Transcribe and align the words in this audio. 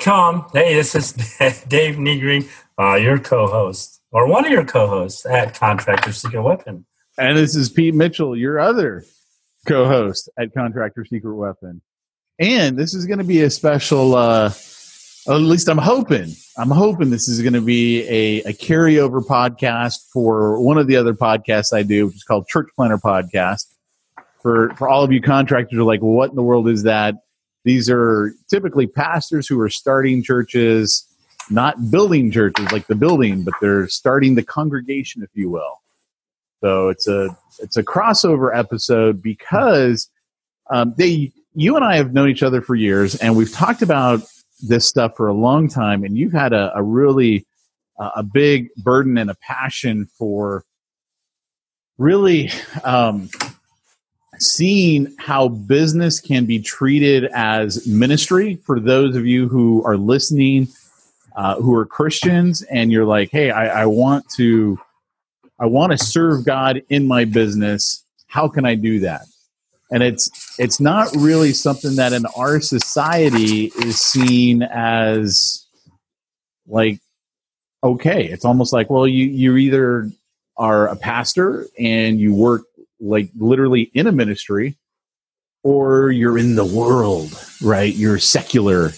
Come. 0.00 0.46
Hey, 0.54 0.74
this 0.74 0.94
is 0.94 1.12
Dave 1.68 1.96
Negring, 1.96 2.48
uh, 2.78 2.94
your 2.94 3.18
co-host, 3.18 4.00
or 4.10 4.26
one 4.26 4.46
of 4.46 4.50
your 4.50 4.64
co-hosts 4.64 5.26
at 5.26 5.54
Contractor 5.54 6.12
Secret 6.12 6.40
Weapon. 6.40 6.86
And 7.18 7.36
this 7.36 7.54
is 7.54 7.68
Pete 7.68 7.94
Mitchell, 7.94 8.34
your 8.34 8.58
other 8.58 9.04
co-host 9.66 10.30
at 10.38 10.54
Contractor 10.54 11.04
Secret 11.04 11.34
Weapon. 11.34 11.82
And 12.38 12.78
this 12.78 12.94
is 12.94 13.04
going 13.04 13.18
to 13.18 13.24
be 13.24 13.42
a 13.42 13.50
special, 13.50 14.14
uh, 14.14 14.46
at 15.28 15.34
least 15.34 15.68
I'm 15.68 15.76
hoping, 15.76 16.32
I'm 16.56 16.70
hoping 16.70 17.10
this 17.10 17.28
is 17.28 17.42
going 17.42 17.52
to 17.52 17.60
be 17.60 18.02
a, 18.08 18.42
a 18.44 18.52
carryover 18.54 19.22
podcast 19.22 20.08
for 20.10 20.62
one 20.62 20.78
of 20.78 20.86
the 20.86 20.96
other 20.96 21.12
podcasts 21.12 21.74
I 21.74 21.82
do, 21.82 22.06
which 22.06 22.16
is 22.16 22.24
called 22.24 22.48
Church 22.48 22.68
Planter 22.74 22.96
Podcast. 22.96 23.66
For, 24.40 24.74
for 24.76 24.88
all 24.88 25.04
of 25.04 25.12
you 25.12 25.20
contractors 25.20 25.78
are 25.78 25.82
like, 25.82 26.00
what 26.00 26.30
in 26.30 26.36
the 26.36 26.42
world 26.42 26.70
is 26.70 26.84
that? 26.84 27.16
These 27.64 27.90
are 27.90 28.32
typically 28.48 28.86
pastors 28.86 29.46
who 29.46 29.60
are 29.60 29.68
starting 29.68 30.22
churches, 30.22 31.06
not 31.50 31.90
building 31.90 32.30
churches 32.30 32.70
like 32.72 32.86
the 32.86 32.94
building, 32.94 33.42
but 33.42 33.54
they're 33.60 33.88
starting 33.88 34.34
the 34.34 34.42
congregation, 34.42 35.22
if 35.22 35.30
you 35.34 35.50
will. 35.50 35.80
So 36.60 36.88
it's 36.88 37.08
a 37.08 37.36
it's 37.58 37.76
a 37.76 37.82
crossover 37.82 38.56
episode 38.56 39.22
because 39.22 40.10
um, 40.70 40.94
they 40.96 41.32
you 41.54 41.76
and 41.76 41.84
I 41.84 41.96
have 41.96 42.12
known 42.12 42.28
each 42.28 42.42
other 42.42 42.60
for 42.62 42.74
years, 42.74 43.14
and 43.16 43.36
we've 43.36 43.52
talked 43.52 43.82
about 43.82 44.22
this 44.62 44.86
stuff 44.86 45.16
for 45.16 45.26
a 45.26 45.34
long 45.34 45.68
time. 45.68 46.04
And 46.04 46.16
you've 46.16 46.32
had 46.32 46.52
a, 46.52 46.72
a 46.74 46.82
really 46.82 47.46
uh, 47.98 48.10
a 48.16 48.22
big 48.22 48.68
burden 48.76 49.18
and 49.18 49.30
a 49.30 49.34
passion 49.34 50.06
for 50.18 50.64
really 51.98 52.50
um, 52.84 53.28
seeing 54.40 55.14
how 55.18 55.48
business 55.48 56.18
can 56.18 56.46
be 56.46 56.58
treated 56.58 57.26
as 57.34 57.86
ministry 57.86 58.56
for 58.64 58.80
those 58.80 59.14
of 59.14 59.26
you 59.26 59.48
who 59.48 59.84
are 59.84 59.96
listening 59.96 60.66
uh, 61.36 61.54
who 61.56 61.74
are 61.74 61.86
christians 61.86 62.62
and 62.62 62.90
you're 62.90 63.04
like 63.04 63.30
hey 63.30 63.50
I, 63.50 63.82
I 63.82 63.86
want 63.86 64.28
to 64.36 64.78
i 65.58 65.66
want 65.66 65.92
to 65.92 65.98
serve 65.98 66.44
god 66.44 66.82
in 66.88 67.06
my 67.06 67.24
business. 67.24 68.04
How 68.26 68.48
can 68.48 68.64
i 68.64 68.74
do 68.74 69.00
that? 69.00 69.26
And 69.90 70.02
it's 70.02 70.30
it's 70.58 70.80
not 70.80 71.08
really 71.16 71.52
something 71.52 71.96
that 71.96 72.12
in 72.12 72.24
our 72.36 72.60
society 72.60 73.72
is 73.78 74.00
seen 74.00 74.62
as 74.62 75.66
like 76.66 77.00
okay. 77.82 78.26
It's 78.26 78.44
almost 78.44 78.72
like 78.72 78.88
well 78.88 79.06
you 79.06 79.26
you 79.26 79.56
either 79.56 80.08
are 80.56 80.88
a 80.88 80.96
pastor 80.96 81.66
and 81.78 82.20
you 82.20 82.34
work 82.34 82.62
like 83.00 83.30
literally 83.36 83.90
in 83.94 84.06
a 84.06 84.12
ministry 84.12 84.76
or 85.62 86.10
you're 86.10 86.38
in 86.38 86.56
the 86.56 86.64
world, 86.64 87.32
right? 87.62 87.94
You're 87.94 88.18
secular. 88.18 88.92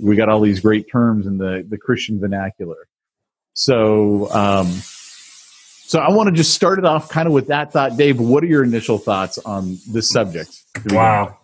We 0.00 0.16
got 0.16 0.28
all 0.28 0.40
these 0.40 0.60
great 0.60 0.90
terms 0.90 1.26
in 1.26 1.38
the, 1.38 1.64
the 1.68 1.78
Christian 1.78 2.20
vernacular. 2.20 2.88
So, 3.54 4.30
um, 4.32 4.66
so 5.86 6.00
I 6.00 6.10
want 6.10 6.28
to 6.28 6.34
just 6.34 6.52
start 6.52 6.78
it 6.78 6.84
off 6.84 7.08
kind 7.08 7.26
of 7.26 7.32
with 7.32 7.46
that 7.46 7.72
thought. 7.72 7.96
Dave, 7.96 8.20
what 8.20 8.42
are 8.42 8.48
your 8.48 8.64
initial 8.64 8.98
thoughts 8.98 9.38
on 9.38 9.78
this 9.88 10.10
subject? 10.10 10.50
Wow. 10.90 11.38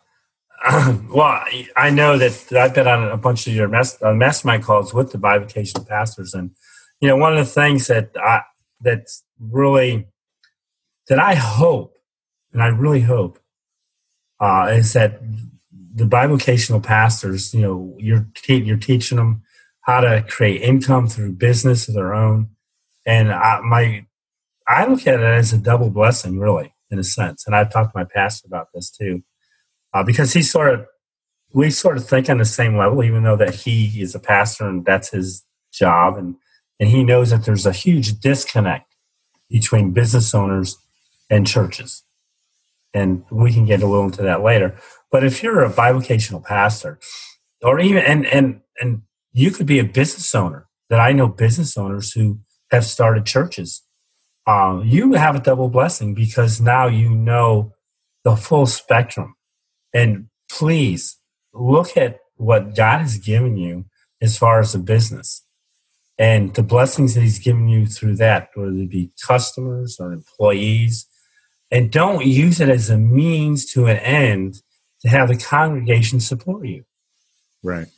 well, 1.11 1.45
I 1.77 1.91
know 1.91 2.19
that 2.19 2.53
I've 2.53 2.75
been 2.75 2.87
on 2.87 3.09
a 3.09 3.17
bunch 3.17 3.47
of 3.47 3.55
your 3.55 3.69
mass, 3.69 4.01
uh, 4.03 4.13
mastermind 4.13 4.63
calls 4.63 4.95
with 4.95 5.11
the 5.13 5.19
bivocational 5.19 5.89
pastors, 5.89 6.35
and 6.35 6.53
you 7.01 7.09
know 7.09 7.17
one 7.17 7.33
of 7.33 7.39
the 7.39 7.53
things 7.53 7.89
that 7.89 8.11
I, 8.17 8.43
that's 8.81 9.25
really 9.41 10.07
that 11.09 11.19
I 11.19 11.35
hope, 11.35 11.97
and 12.53 12.63
I 12.63 12.69
really 12.69 13.01
hope, 13.01 13.39
uh, 14.41 14.69
is 14.73 14.93
that 14.93 15.21
the 15.95 16.05
bivocational 16.05 16.83
pastors, 16.83 17.53
you 17.55 17.61
know, 17.61 17.97
you're 17.99 18.27
te- 18.35 18.63
you're 18.63 18.77
teaching 18.77 19.17
them 19.17 19.43
how 19.83 20.01
to 20.01 20.25
create 20.29 20.63
income 20.63 21.09
through 21.09 21.33
business 21.33 21.89
of 21.89 21.95
their 21.95 22.15
own, 22.15 22.49
and 23.05 23.33
I, 23.33 23.61
my 23.61 24.07
I 24.67 24.87
look 24.87 25.07
at 25.07 25.21
it 25.21 25.25
as 25.25 25.53
a 25.53 25.59
double 25.59 25.91
blessing, 25.91 26.39
really, 26.39 26.73
in 26.91 26.99
a 26.99 27.05
sense. 27.05 27.47
And 27.47 27.55
I've 27.55 27.73
talked 27.73 27.93
to 27.93 27.99
my 27.99 28.05
pastor 28.05 28.47
about 28.47 28.69
this 28.75 28.91
too, 28.91 29.23
uh, 29.93 30.03
because 30.03 30.33
he 30.33 30.43
sort 30.43 30.73
of 30.75 30.87
we 31.53 31.71
sort 31.71 31.99
of 31.99 32.09
think 32.09 32.31
on 32.31 32.39
the 32.39 32.45
same 32.45 32.77
level, 32.77 33.05
even 33.05 33.25
though 33.25 33.37
that 33.37 33.55
he 33.55 34.01
is 34.01 34.15
a 34.15 34.21
pastor 34.21 34.67
and 34.67 34.85
that's 34.85 35.11
his 35.11 35.45
job, 35.73 36.17
and 36.17 36.37
and 36.81 36.89
he 36.89 37.05
knows 37.05 37.31
that 37.31 37.45
there's 37.45 37.67
a 37.67 37.73
huge 37.73 38.19
disconnect 38.21 38.95
between 39.51 39.93
business 39.93 40.35
owners 40.35 40.79
and 41.33 41.47
churches. 41.47 42.05
And 42.95 43.25
we 43.31 43.53
can 43.53 43.65
get 43.65 43.83
a 43.83 43.87
little 43.87 44.05
into 44.05 44.23
that 44.23 44.43
later. 44.43 44.77
But 45.11 45.25
if 45.25 45.43
you're 45.43 45.65
a 45.65 45.73
bivocational 45.73 46.45
pastor, 46.45 46.99
or 47.63 47.81
even 47.81 48.03
and 48.03 48.27
and 48.27 48.61
and 48.81 49.03
you 49.33 49.51
could 49.51 49.67
be 49.67 49.79
a 49.79 49.85
business 49.85 50.35
owner. 50.35 50.69
That 50.91 51.01
I 51.01 51.13
know 51.13 51.29
business 51.29 51.79
owners 51.79 52.13
who 52.13 52.41
have 52.71 52.85
started 52.85 53.25
churches. 53.25 53.83
Um, 54.47 54.83
you 54.85 55.15
have 55.15 55.37
a 55.37 55.41
double 55.41 55.71
blessing 55.71 56.15
because 56.15 56.61
now 56.61 56.87
you 56.87 57.09
know 57.09 57.73
the 58.25 58.37
full 58.37 58.67
spectrum. 58.67 59.35
And 59.95 60.27
please 60.51 61.17
look 61.55 61.97
at 61.97 62.19
what 62.35 62.75
God 62.75 62.99
has 62.99 63.17
given 63.17 63.57
you 63.57 63.87
as 64.21 64.37
far 64.37 64.61
as 64.61 64.75
a 64.75 64.79
business 64.79 65.45
and 66.19 66.55
the 66.55 66.63
blessings 66.63 67.15
that 67.15 67.23
He's 67.23 67.39
given 67.39 67.69
you 67.69 67.87
through 67.87 68.17
that, 68.17 68.51
whether 68.55 68.73
it 68.73 68.91
be 68.91 69.13
customers 69.27 69.99
or 69.99 70.13
employees 70.13 71.07
and 71.73 71.91
don't 71.91 72.25
use 72.25 72.61
it 72.61 72.69
as 72.69 72.89
a 72.91 72.99
means 72.99 73.67
to 73.73 73.87
an 73.87 73.97
end 73.97 74.63
to 75.01 75.09
have 75.09 75.27
the 75.29 75.37
congregation 75.37 76.21
support 76.21 76.67
you. 76.67 76.85
Right. 77.65 77.89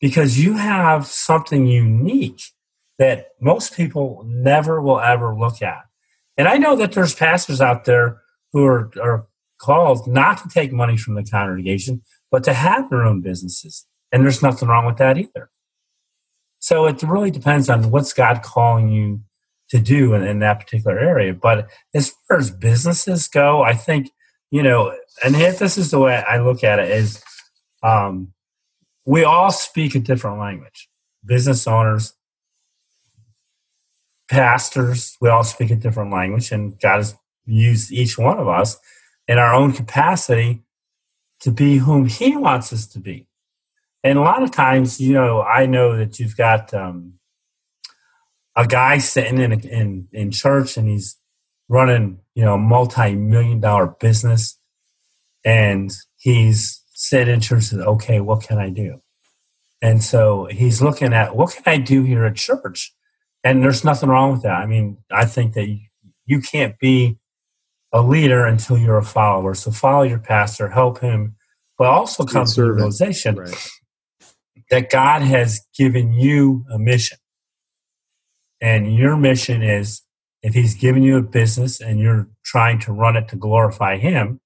because 0.00 0.38
you 0.38 0.54
have 0.58 1.06
something 1.06 1.66
unique 1.66 2.42
that 2.98 3.28
most 3.40 3.74
people 3.74 4.22
never 4.26 4.80
will 4.80 5.00
ever 5.00 5.34
look 5.34 5.62
at. 5.62 5.82
And 6.36 6.46
I 6.46 6.58
know 6.58 6.76
that 6.76 6.92
there's 6.92 7.14
pastors 7.14 7.60
out 7.62 7.86
there 7.86 8.20
who 8.52 8.66
are, 8.66 8.90
are 9.02 9.26
called 9.58 10.06
not 10.06 10.38
to 10.42 10.48
take 10.48 10.72
money 10.72 10.98
from 10.98 11.14
the 11.14 11.24
congregation, 11.24 12.02
but 12.30 12.44
to 12.44 12.52
have 12.52 12.90
their 12.90 13.04
own 13.04 13.22
businesses. 13.22 13.86
And 14.12 14.22
there's 14.22 14.42
nothing 14.42 14.68
wrong 14.68 14.86
with 14.86 14.98
that 14.98 15.16
either. 15.16 15.50
So 16.58 16.86
it 16.86 17.02
really 17.02 17.30
depends 17.30 17.70
on 17.70 17.90
what's 17.90 18.12
God 18.12 18.42
calling 18.42 18.90
you 18.90 19.22
to 19.74 19.80
do 19.80 20.14
in, 20.14 20.22
in 20.22 20.38
that 20.38 20.60
particular 20.60 20.96
area. 20.96 21.34
But 21.34 21.68
as 21.94 22.14
far 22.28 22.38
as 22.38 22.52
businesses 22.52 23.26
go, 23.26 23.62
I 23.62 23.74
think, 23.74 24.12
you 24.52 24.62
know, 24.62 24.96
and 25.24 25.34
if 25.34 25.58
this 25.58 25.76
is 25.76 25.90
the 25.90 25.98
way 25.98 26.22
I 26.28 26.38
look 26.38 26.62
at 26.62 26.78
it 26.78 26.92
is 26.92 27.20
um, 27.82 28.32
we 29.04 29.24
all 29.24 29.50
speak 29.50 29.96
a 29.96 29.98
different 29.98 30.38
language. 30.38 30.88
Business 31.26 31.66
owners, 31.66 32.14
pastors, 34.30 35.16
we 35.20 35.28
all 35.28 35.42
speak 35.42 35.72
a 35.72 35.76
different 35.76 36.12
language, 36.12 36.52
and 36.52 36.78
God 36.78 36.98
has 36.98 37.16
used 37.44 37.90
each 37.90 38.16
one 38.16 38.38
of 38.38 38.46
us 38.46 38.76
in 39.26 39.38
our 39.38 39.52
own 39.52 39.72
capacity 39.72 40.62
to 41.40 41.50
be 41.50 41.78
whom 41.78 42.06
He 42.06 42.36
wants 42.36 42.72
us 42.72 42.86
to 42.86 43.00
be. 43.00 43.26
And 44.04 44.18
a 44.18 44.22
lot 44.22 44.44
of 44.44 44.52
times, 44.52 45.00
you 45.00 45.14
know, 45.14 45.42
I 45.42 45.66
know 45.66 45.96
that 45.96 46.20
you've 46.20 46.36
got 46.36 46.72
um, 46.72 47.14
a 48.56 48.66
guy 48.66 48.98
sitting 48.98 49.40
in, 49.40 49.52
in 49.60 50.08
in 50.12 50.30
church 50.30 50.76
and 50.76 50.88
he's 50.88 51.16
running, 51.68 52.20
you 52.34 52.44
know, 52.44 52.54
a 52.54 52.58
multi-million 52.58 53.60
dollar 53.60 53.86
business, 53.86 54.58
and 55.44 55.92
he's 56.16 56.82
sitting 56.92 57.34
in 57.34 57.40
church 57.40 57.64
says, 57.64 57.80
"Okay, 57.80 58.20
what 58.20 58.42
can 58.42 58.58
I 58.58 58.70
do?" 58.70 59.00
And 59.82 60.02
so 60.02 60.46
he's 60.46 60.80
looking 60.80 61.12
at 61.12 61.36
what 61.36 61.54
can 61.54 61.64
I 61.66 61.78
do 61.78 62.02
here 62.04 62.24
at 62.24 62.36
church 62.36 62.94
and 63.44 63.62
there's 63.62 63.84
nothing 63.84 64.08
wrong 64.08 64.32
with 64.32 64.42
that. 64.42 64.62
I 64.62 64.66
mean, 64.66 64.96
I 65.12 65.26
think 65.26 65.52
that 65.52 65.68
you, 65.68 65.80
you 66.24 66.40
can't 66.40 66.78
be 66.78 67.18
a 67.92 68.00
leader 68.00 68.46
until 68.46 68.78
you're 68.78 68.96
a 68.96 69.04
follower. 69.04 69.54
So 69.54 69.70
follow 69.70 70.02
your 70.02 70.18
pastor, 70.18 70.70
help 70.70 71.00
him, 71.00 71.36
but 71.76 71.86
also 71.86 72.24
come 72.24 72.46
to 72.46 72.62
the 72.62 72.72
realization 72.72 73.36
right. 73.36 73.70
that 74.70 74.90
God 74.90 75.20
has 75.22 75.60
given 75.76 76.14
you 76.14 76.64
a 76.72 76.78
mission. 76.78 77.18
And 78.64 78.94
your 78.94 79.14
mission 79.14 79.62
is 79.62 80.00
if 80.42 80.54
he's 80.54 80.74
given 80.74 81.02
you 81.02 81.18
a 81.18 81.22
business 81.22 81.82
and 81.82 82.00
you're 82.00 82.30
trying 82.46 82.78
to 82.78 82.94
run 82.94 83.14
it 83.14 83.28
to 83.28 83.36
glorify 83.36 83.98
him, 83.98 84.40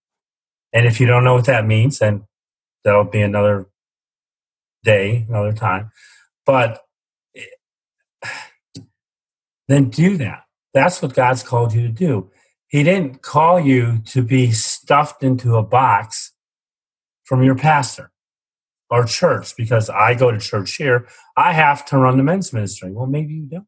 and 0.72 0.86
if 0.86 0.98
you 1.00 1.06
don't 1.06 1.22
know 1.22 1.34
what 1.34 1.44
that 1.44 1.64
means, 1.64 2.00
then 2.00 2.24
that'll 2.82 3.04
be 3.04 3.20
another 3.20 3.68
day, 4.82 5.24
another 5.28 5.52
time. 5.52 5.92
But 6.44 6.80
then 9.68 9.88
do 9.88 10.16
that. 10.16 10.42
That's 10.74 11.00
what 11.00 11.14
God's 11.14 11.44
called 11.44 11.72
you 11.72 11.82
to 11.82 11.92
do. 11.92 12.28
He 12.66 12.82
didn't 12.82 13.22
call 13.22 13.60
you 13.60 14.02
to 14.06 14.20
be 14.20 14.50
stuffed 14.50 15.22
into 15.22 15.54
a 15.54 15.62
box 15.62 16.32
from 17.22 17.44
your 17.44 17.54
pastor 17.54 18.10
or 18.90 19.04
church 19.04 19.56
because 19.56 19.88
I 19.88 20.14
go 20.14 20.32
to 20.32 20.40
church 20.40 20.74
here. 20.74 21.06
I 21.36 21.52
have 21.52 21.86
to 21.86 21.98
run 21.98 22.16
the 22.16 22.24
men's 22.24 22.52
ministry. 22.52 22.90
Well, 22.90 23.06
maybe 23.06 23.34
you 23.34 23.46
don't. 23.46 23.66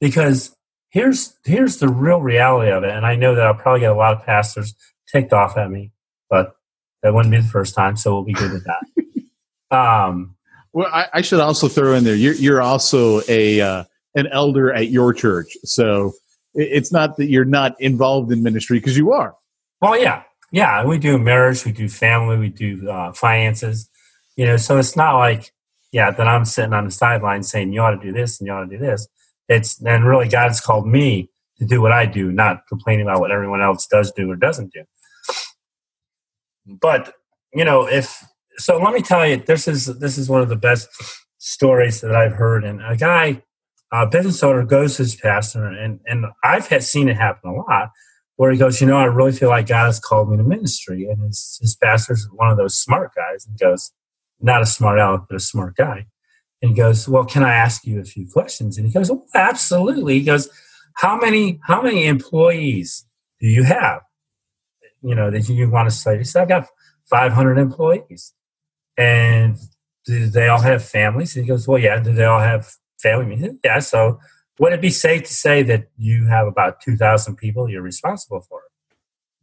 Because 0.00 0.54
here's 0.90 1.34
here's 1.44 1.78
the 1.78 1.88
real 1.88 2.20
reality 2.20 2.70
of 2.70 2.84
it, 2.84 2.90
and 2.90 3.06
I 3.06 3.16
know 3.16 3.34
that 3.34 3.46
I'll 3.46 3.54
probably 3.54 3.80
get 3.80 3.92
a 3.92 3.94
lot 3.94 4.14
of 4.14 4.24
pastors 4.24 4.74
ticked 5.10 5.32
off 5.32 5.56
at 5.56 5.70
me, 5.70 5.92
but 6.28 6.56
that 7.02 7.14
wouldn't 7.14 7.32
be 7.32 7.40
the 7.40 7.48
first 7.48 7.74
time, 7.74 7.96
so 7.96 8.14
we'll 8.14 8.24
be 8.24 8.32
good 8.32 8.52
with 8.52 8.64
that. 8.64 9.76
um, 9.76 10.34
well, 10.72 10.88
I, 10.92 11.06
I, 11.14 11.20
should 11.22 11.40
also 11.40 11.68
throw 11.68 11.94
in 11.94 12.04
there. 12.04 12.14
You're 12.14 12.34
you're 12.34 12.62
also 12.62 13.20
a 13.28 13.60
uh, 13.60 13.84
an 14.14 14.26
elder 14.28 14.72
at 14.72 14.90
your 14.90 15.12
church, 15.12 15.56
so 15.64 16.14
it's 16.54 16.92
not 16.92 17.16
that 17.18 17.26
you're 17.26 17.44
not 17.44 17.80
involved 17.80 18.32
in 18.32 18.42
ministry 18.42 18.78
because 18.78 18.96
you 18.96 19.12
are. 19.12 19.34
Well, 19.80 20.00
yeah, 20.00 20.22
yeah. 20.50 20.84
We 20.84 20.98
do 20.98 21.18
marriage, 21.18 21.64
we 21.64 21.72
do 21.72 21.88
family, 21.88 22.38
we 22.38 22.48
do 22.48 22.90
uh, 22.90 23.12
finances. 23.12 23.88
You 24.36 24.46
know, 24.46 24.56
so 24.56 24.78
it's 24.78 24.96
not 24.96 25.16
like 25.16 25.52
yeah 25.92 26.10
that 26.10 26.26
I'm 26.26 26.44
sitting 26.44 26.72
on 26.72 26.86
the 26.86 26.90
sideline 26.90 27.42
saying 27.42 27.72
you 27.72 27.80
ought 27.80 27.90
to 27.90 28.02
do 28.02 28.12
this 28.12 28.40
and 28.40 28.46
you 28.46 28.52
ought 28.52 28.64
to 28.64 28.70
do 28.70 28.78
this. 28.78 29.06
It's 29.48 29.80
and 29.82 30.04
really 30.04 30.28
God's 30.28 30.60
called 30.60 30.86
me 30.86 31.30
to 31.58 31.64
do 31.64 31.80
what 31.80 31.92
I 31.92 32.06
do, 32.06 32.32
not 32.32 32.66
complaining 32.68 33.06
about 33.06 33.20
what 33.20 33.30
everyone 33.30 33.62
else 33.62 33.86
does 33.86 34.12
do 34.12 34.30
or 34.30 34.36
doesn't 34.36 34.72
do. 34.72 34.84
But 36.66 37.14
you 37.54 37.64
know, 37.64 37.86
if 37.88 38.22
so 38.58 38.78
let 38.78 38.94
me 38.94 39.02
tell 39.02 39.26
you, 39.26 39.36
this 39.36 39.68
is 39.68 39.86
this 39.98 40.18
is 40.18 40.28
one 40.28 40.42
of 40.42 40.48
the 40.48 40.56
best 40.56 40.88
stories 41.38 42.00
that 42.00 42.14
I've 42.14 42.32
heard. 42.32 42.64
And 42.64 42.82
a 42.82 42.96
guy, 42.96 43.42
a 43.92 44.06
business 44.06 44.42
owner, 44.42 44.64
goes 44.64 44.96
to 44.96 45.02
his 45.02 45.16
pastor, 45.16 45.66
and 45.66 46.00
and 46.06 46.26
I've 46.42 46.68
had 46.68 46.82
seen 46.82 47.08
it 47.08 47.16
happen 47.16 47.50
a 47.50 47.54
lot, 47.54 47.90
where 48.36 48.50
he 48.50 48.58
goes, 48.58 48.80
you 48.80 48.86
know, 48.86 48.98
I 48.98 49.04
really 49.04 49.32
feel 49.32 49.48
like 49.48 49.68
God 49.68 49.86
has 49.86 50.00
called 50.00 50.30
me 50.30 50.36
to 50.36 50.42
ministry, 50.42 51.06
and 51.08 51.22
his 51.22 51.58
his 51.60 51.76
pastor's 51.76 52.28
one 52.32 52.50
of 52.50 52.56
those 52.56 52.76
smart 52.76 53.12
guys, 53.14 53.46
and 53.46 53.58
goes, 53.58 53.92
not 54.40 54.62
a 54.62 54.66
smart 54.66 54.98
aleck, 54.98 55.22
but 55.28 55.36
a 55.36 55.40
smart 55.40 55.76
guy, 55.76 56.06
and 56.62 56.70
he 56.70 56.76
goes, 56.76 57.08
well, 57.08 57.24
can 57.24 57.42
I 57.42 57.54
ask 57.54 57.84
you 57.84 58.00
a 58.00 58.04
few 58.04 58.26
questions? 58.26 58.78
And 58.78 58.86
he 58.86 58.92
goes, 58.92 59.10
well, 59.10 59.26
absolutely. 59.34 60.18
He 60.18 60.24
goes, 60.24 60.48
how 60.94 61.18
many 61.18 61.60
how 61.64 61.82
many 61.82 62.06
employees 62.06 63.06
do 63.40 63.46
you 63.48 63.64
have? 63.64 64.00
You 65.02 65.14
know 65.14 65.30
that 65.30 65.48
you 65.48 65.70
want 65.70 65.88
to 65.90 65.94
say? 65.94 66.18
He 66.18 66.24
said, 66.24 66.42
I've 66.42 66.48
got 66.48 66.66
500 67.10 67.58
employees. 67.58 68.32
And 68.96 69.56
do 70.04 70.26
they 70.26 70.48
all 70.48 70.60
have 70.60 70.84
families? 70.84 71.36
And 71.36 71.44
he 71.44 71.48
goes, 71.48 71.68
Well, 71.68 71.78
yeah. 71.78 72.00
Do 72.00 72.12
they 72.12 72.24
all 72.24 72.40
have 72.40 72.72
family? 73.00 73.38
Said, 73.38 73.58
yeah. 73.62 73.78
So 73.80 74.18
would 74.58 74.72
it 74.72 74.80
be 74.80 74.90
safe 74.90 75.24
to 75.24 75.34
say 75.34 75.62
that 75.64 75.88
you 75.98 76.26
have 76.26 76.46
about 76.46 76.80
2,000 76.80 77.36
people 77.36 77.68
you're 77.68 77.82
responsible 77.82 78.40
for? 78.40 78.62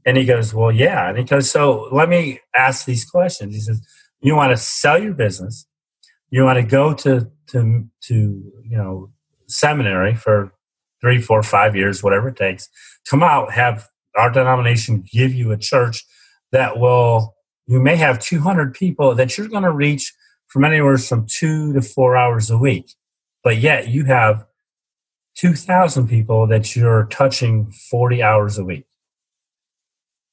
And 0.05 0.17
he 0.17 0.25
goes, 0.25 0.53
Well, 0.53 0.71
yeah. 0.71 1.07
And 1.07 1.17
he 1.17 1.23
goes, 1.23 1.51
So 1.51 1.87
let 1.91 2.09
me 2.09 2.39
ask 2.55 2.85
these 2.85 3.05
questions. 3.05 3.53
He 3.53 3.61
says, 3.61 3.81
You 4.21 4.35
want 4.35 4.51
to 4.51 4.57
sell 4.57 5.01
your 5.01 5.13
business, 5.13 5.67
you 6.33 6.43
want 6.43 6.57
to 6.57 6.63
go 6.63 6.95
to, 6.95 7.29
to, 7.47 7.87
to 8.01 8.13
you 8.13 8.77
know, 8.77 9.11
seminary 9.47 10.15
for 10.15 10.51
three, 10.99 11.21
four, 11.21 11.43
five 11.43 11.75
years, 11.75 12.01
whatever 12.01 12.29
it 12.29 12.35
takes, 12.35 12.69
come 13.07 13.21
out, 13.21 13.53
have 13.53 13.87
our 14.15 14.31
denomination 14.31 15.03
give 15.11 15.31
you 15.31 15.51
a 15.51 15.57
church 15.57 16.03
that 16.51 16.79
will 16.79 17.35
you 17.67 17.79
may 17.79 17.95
have 17.97 18.19
200 18.19 18.73
people 18.73 19.13
that 19.13 19.37
you're 19.37 19.47
going 19.47 19.63
to 19.63 19.71
reach 19.71 20.11
from 20.47 20.65
anywhere 20.65 20.97
from 20.97 21.27
two 21.27 21.71
to 21.73 21.81
four 21.83 22.17
hours 22.17 22.49
a 22.49 22.57
week. 22.57 22.95
But 23.43 23.57
yet 23.57 23.89
you 23.89 24.05
have 24.05 24.45
2,000 25.37 26.07
people 26.07 26.47
that 26.47 26.75
you're 26.75 27.05
touching 27.05 27.71
40 27.91 28.23
hours 28.23 28.57
a 28.57 28.65
week. 28.65 28.85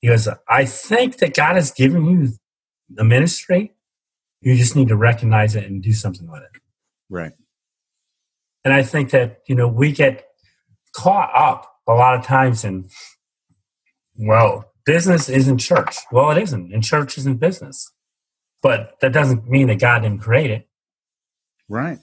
Because 0.00 0.28
I 0.48 0.64
think 0.64 1.18
that 1.18 1.34
God 1.34 1.56
has 1.56 1.70
given 1.70 2.06
you 2.06 2.32
the 2.88 3.04
ministry. 3.04 3.74
You 4.40 4.56
just 4.56 4.76
need 4.76 4.88
to 4.88 4.96
recognize 4.96 5.54
it 5.54 5.64
and 5.64 5.82
do 5.82 5.92
something 5.92 6.30
with 6.30 6.42
it. 6.42 6.60
Right. 7.08 7.32
And 8.64 8.72
I 8.72 8.82
think 8.82 9.10
that, 9.10 9.40
you 9.48 9.54
know, 9.54 9.68
we 9.68 9.92
get 9.92 10.26
caught 10.94 11.30
up 11.34 11.70
a 11.86 11.92
lot 11.92 12.18
of 12.18 12.24
times 12.24 12.64
in, 12.64 12.88
well, 14.16 14.72
business 14.84 15.28
isn't 15.28 15.58
church. 15.58 15.96
Well, 16.12 16.30
it 16.30 16.38
isn't, 16.42 16.72
and 16.72 16.82
church 16.82 17.16
isn't 17.18 17.40
business. 17.40 17.92
But 18.62 18.96
that 19.00 19.12
doesn't 19.12 19.48
mean 19.48 19.68
that 19.68 19.78
God 19.78 20.00
didn't 20.00 20.20
create 20.20 20.50
it. 20.50 20.68
Right. 21.68 21.98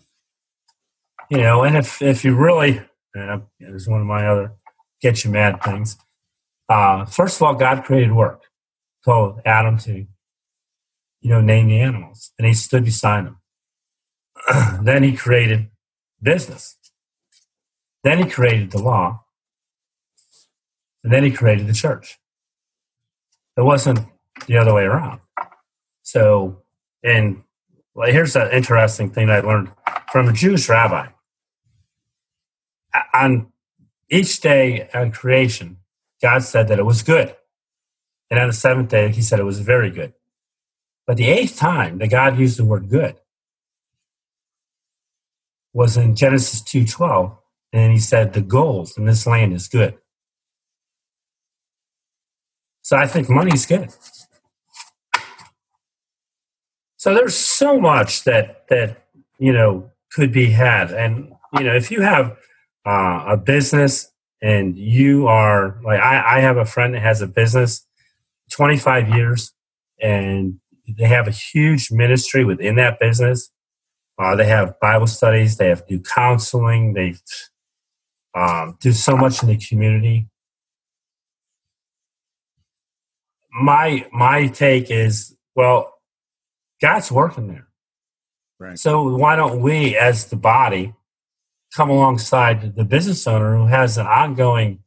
You 1.29 1.37
know, 1.37 1.63
and 1.63 1.77
if 1.77 2.01
if 2.01 2.23
you 2.23 2.35
really, 2.35 2.81
uh, 3.15 3.39
there's 3.59 3.87
one 3.87 4.01
of 4.01 4.07
my 4.07 4.27
other 4.27 4.53
get 5.01 5.23
you 5.23 5.29
mad 5.29 5.61
things. 5.61 5.97
Uh, 6.69 7.05
first 7.05 7.37
of 7.37 7.43
all, 7.43 7.53
God 7.53 7.83
created 7.83 8.13
work. 8.13 8.43
Told 9.05 9.41
Adam 9.45 9.77
to, 9.79 10.07
you 11.21 11.29
know, 11.29 11.41
name 11.41 11.67
the 11.67 11.79
animals, 11.79 12.31
and 12.37 12.47
he 12.47 12.53
stood 12.53 12.85
beside 12.85 13.25
them. 13.25 13.39
then 14.81 15.03
he 15.03 15.15
created 15.15 15.69
business. 16.21 16.77
Then 18.03 18.19
he 18.19 18.29
created 18.29 18.71
the 18.71 18.81
law. 18.81 19.23
And 21.03 21.11
then 21.11 21.23
he 21.23 21.31
created 21.31 21.67
the 21.67 21.73
church. 21.73 22.19
It 23.55 23.61
wasn't 23.61 23.99
the 24.45 24.57
other 24.57 24.73
way 24.73 24.83
around. 24.83 25.21
So, 26.03 26.63
and 27.03 27.43
well, 27.93 28.11
here's 28.11 28.35
an 28.35 28.51
interesting 28.51 29.09
thing 29.09 29.29
I 29.29 29.39
learned 29.39 29.71
from 30.11 30.29
a 30.29 30.33
Jewish 30.33 30.69
rabbi. 30.69 31.07
On 33.13 33.51
each 34.09 34.39
day 34.39 34.89
on 34.93 35.11
creation, 35.11 35.77
God 36.21 36.43
said 36.43 36.67
that 36.67 36.79
it 36.79 36.85
was 36.85 37.03
good. 37.03 37.35
And 38.29 38.39
on 38.39 38.47
the 38.47 38.53
seventh 38.53 38.89
day, 38.89 39.09
he 39.09 39.21
said 39.21 39.39
it 39.39 39.43
was 39.43 39.59
very 39.59 39.89
good. 39.89 40.13
But 41.07 41.17
the 41.17 41.27
eighth 41.27 41.57
time 41.57 41.97
that 41.99 42.09
God 42.09 42.37
used 42.37 42.59
the 42.59 42.65
word 42.65 42.89
good 42.89 43.15
was 45.73 45.95
in 45.95 46.15
Genesis 46.15 46.61
2.12. 46.61 47.37
And 47.73 47.93
he 47.93 47.99
said, 47.99 48.33
the 48.33 48.41
gold 48.41 48.91
in 48.97 49.05
this 49.05 49.25
land 49.25 49.53
is 49.53 49.67
good. 49.67 49.97
So 52.81 52.97
I 52.97 53.07
think 53.07 53.29
money's 53.29 53.65
good. 53.65 53.89
So 56.97 57.13
there's 57.13 57.35
so 57.35 57.79
much 57.79 58.23
that 58.23 58.67
that 58.69 59.07
you 59.37 59.53
know 59.53 59.91
could 60.11 60.31
be 60.31 60.47
had, 60.47 60.91
and 60.91 61.31
you 61.53 61.63
know 61.63 61.75
if 61.75 61.91
you 61.91 62.01
have 62.01 62.37
uh, 62.85 63.23
a 63.27 63.37
business 63.37 64.11
and 64.41 64.77
you 64.77 65.27
are 65.27 65.79
like 65.83 65.99
I, 65.99 66.37
I 66.37 66.39
have 66.39 66.57
a 66.57 66.65
friend 66.65 66.93
that 66.95 67.01
has 67.01 67.21
a 67.21 67.27
business 67.27 67.85
25 68.51 69.09
years 69.09 69.53
and 70.01 70.59
they 70.87 71.07
have 71.07 71.27
a 71.27 71.31
huge 71.31 71.91
ministry 71.91 72.45
within 72.45 72.75
that 72.75 72.99
business. 72.99 73.51
Uh, 74.19 74.35
they 74.35 74.47
have 74.47 74.79
bible 74.79 75.05
studies 75.05 75.57
they 75.57 75.67
have 75.67 75.85
do 75.85 75.99
counseling 75.99 76.93
they 76.93 77.15
um, 78.33 78.77
do 78.79 78.91
so 78.91 79.15
much 79.15 79.41
in 79.41 79.49
the 79.49 79.57
community. 79.57 80.27
My 83.51 84.07
my 84.11 84.47
take 84.47 84.91
is 84.91 85.35
well 85.55 85.93
god's 86.81 87.11
working 87.11 87.47
there. 87.47 87.67
Right. 88.59 88.79
so 88.79 89.15
why 89.15 89.35
don't 89.35 89.61
we 89.61 89.95
as 89.95 90.25
the 90.25 90.35
body 90.35 90.95
come 91.75 91.89
alongside 91.89 92.75
the 92.75 92.83
business 92.83 93.27
owner 93.27 93.55
who 93.55 93.67
has 93.67 93.97
an 93.97 94.07
ongoing 94.07 94.79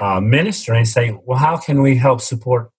uh, 0.00 0.20
ministry 0.20 0.78
and 0.78 0.88
say, 0.88 1.16
well, 1.24 1.38
how 1.38 1.56
can 1.56 1.82
we 1.82 1.96
help 1.96 2.20
support 2.20 2.70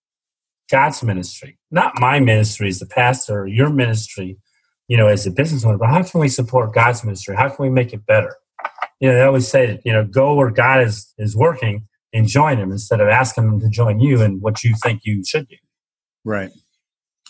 God's 0.69 1.03
ministry? 1.03 1.57
Not 1.71 1.99
my 1.99 2.19
ministry 2.19 2.67
as 2.69 2.79
the 2.79 2.85
pastor, 2.85 3.41
or 3.41 3.47
your 3.47 3.69
ministry, 3.69 4.37
you 4.87 4.97
know, 4.97 5.07
as 5.07 5.25
a 5.25 5.31
business 5.31 5.65
owner, 5.65 5.77
but 5.77 5.89
how 5.89 6.03
can 6.03 6.19
we 6.19 6.29
support 6.29 6.73
God's 6.73 7.03
ministry? 7.03 7.35
How 7.35 7.49
can 7.49 7.63
we 7.63 7.69
make 7.69 7.93
it 7.93 8.05
better? 8.05 8.35
You 8.99 9.09
know, 9.09 9.15
they 9.15 9.21
always 9.23 9.47
say 9.47 9.79
you 9.85 9.91
know, 9.93 10.05
go 10.05 10.35
where 10.35 10.51
God 10.51 10.81
is, 10.83 11.13
is 11.17 11.35
working 11.35 11.87
and 12.13 12.27
join 12.27 12.57
him 12.57 12.71
instead 12.71 13.01
of 13.01 13.09
asking 13.09 13.45
them 13.45 13.59
to 13.59 13.69
join 13.69 13.99
you 13.99 14.21
and 14.21 14.41
what 14.41 14.63
you 14.63 14.73
think 14.81 15.01
you 15.03 15.23
should 15.25 15.47
do. 15.47 15.57
Right. 16.23 16.51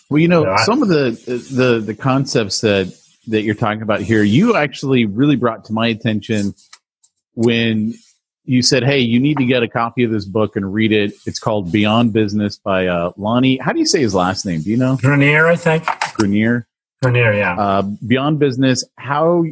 Well, 0.08 0.20
you 0.20 0.28
know, 0.28 0.44
Yeah, 0.44 0.52
I- 0.52 0.64
some 0.64 0.82
of 0.82 0.88
the 0.88 1.10
the 1.52 1.80
the 1.80 1.94
concepts 1.94 2.60
that 2.60 2.94
that 3.28 3.42
you're 3.42 3.56
talking 3.56 3.82
about 3.82 4.02
here, 4.02 4.22
you 4.22 4.56
actually 4.56 5.04
really 5.04 5.36
brought 5.36 5.64
to 5.66 5.72
my 5.72 5.88
attention 5.88 6.54
when 7.34 7.94
you 8.46 8.62
said, 8.62 8.84
"Hey, 8.84 9.00
you 9.00 9.20
need 9.20 9.36
to 9.38 9.44
get 9.44 9.62
a 9.62 9.68
copy 9.68 10.04
of 10.04 10.10
this 10.10 10.24
book 10.24 10.56
and 10.56 10.72
read 10.72 10.92
it." 10.92 11.14
It's 11.26 11.38
called 11.38 11.70
Beyond 11.70 12.12
Business 12.12 12.56
by 12.58 12.86
uh, 12.86 13.12
Lonnie. 13.16 13.58
How 13.58 13.72
do 13.72 13.78
you 13.78 13.86
say 13.86 14.00
his 14.00 14.14
last 14.14 14.46
name? 14.46 14.62
Do 14.62 14.70
you 14.70 14.76
know? 14.76 14.96
Grenier, 14.96 15.46
I 15.46 15.56
think. 15.56 15.84
Grenier. 16.14 16.66
Grenier, 17.02 17.32
yeah. 17.34 17.58
Uh, 17.58 17.82
Beyond 17.82 18.38
Business: 18.38 18.84
How 18.96 19.44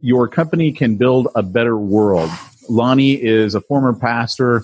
your 0.00 0.28
company 0.28 0.72
can 0.72 0.96
build 0.96 1.28
a 1.34 1.42
better 1.42 1.76
world. 1.76 2.30
Lonnie 2.68 3.22
is 3.22 3.54
a 3.54 3.60
former 3.60 3.92
pastor 3.92 4.62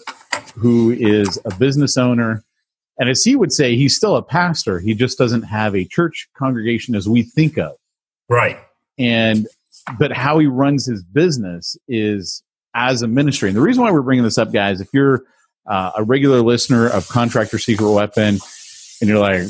who 0.54 0.90
is 0.92 1.38
a 1.44 1.54
business 1.56 1.96
owner. 1.96 2.42
And 2.98 3.10
as 3.10 3.22
he 3.22 3.36
would 3.36 3.52
say, 3.52 3.76
he's 3.76 3.94
still 3.94 4.16
a 4.16 4.22
pastor. 4.22 4.78
He 4.80 4.94
just 4.94 5.18
doesn't 5.18 5.42
have 5.42 5.76
a 5.76 5.84
church 5.84 6.28
congregation 6.34 6.94
as 6.94 7.08
we 7.08 7.22
think 7.22 7.58
of. 7.58 7.76
right. 8.28 8.58
And, 8.98 9.46
but 9.98 10.10
how 10.10 10.38
he 10.38 10.46
runs 10.46 10.86
his 10.86 11.02
business 11.02 11.76
is 11.86 12.42
as 12.76 13.00
a 13.00 13.08
ministry. 13.08 13.48
And 13.48 13.56
the 13.56 13.62
reason 13.62 13.82
why 13.82 13.90
we're 13.90 14.02
bringing 14.02 14.22
this 14.22 14.36
up, 14.36 14.52
guys, 14.52 14.82
if 14.82 14.88
you're 14.92 15.24
uh, 15.66 15.92
a 15.96 16.04
regular 16.04 16.42
listener 16.42 16.86
of 16.86 17.08
Contractor 17.08 17.58
Secret 17.58 17.90
Weapon 17.90 18.38
and 19.00 19.08
you're 19.08 19.18
like, 19.18 19.48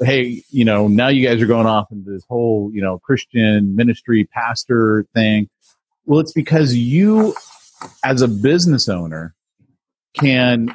hey, 0.00 0.44
you 0.50 0.64
know, 0.64 0.86
now 0.86 1.08
you 1.08 1.26
guys 1.26 1.42
are 1.42 1.46
going 1.46 1.66
off 1.66 1.90
into 1.90 2.08
this 2.08 2.24
whole, 2.28 2.70
you 2.72 2.80
know, 2.80 3.00
Christian 3.00 3.74
ministry 3.74 4.28
pastor 4.32 5.06
thing. 5.12 5.50
Well, 6.06 6.20
it's 6.20 6.32
because 6.32 6.74
you, 6.74 7.34
as 8.04 8.22
a 8.22 8.28
business 8.28 8.88
owner, 8.88 9.34
can 10.14 10.72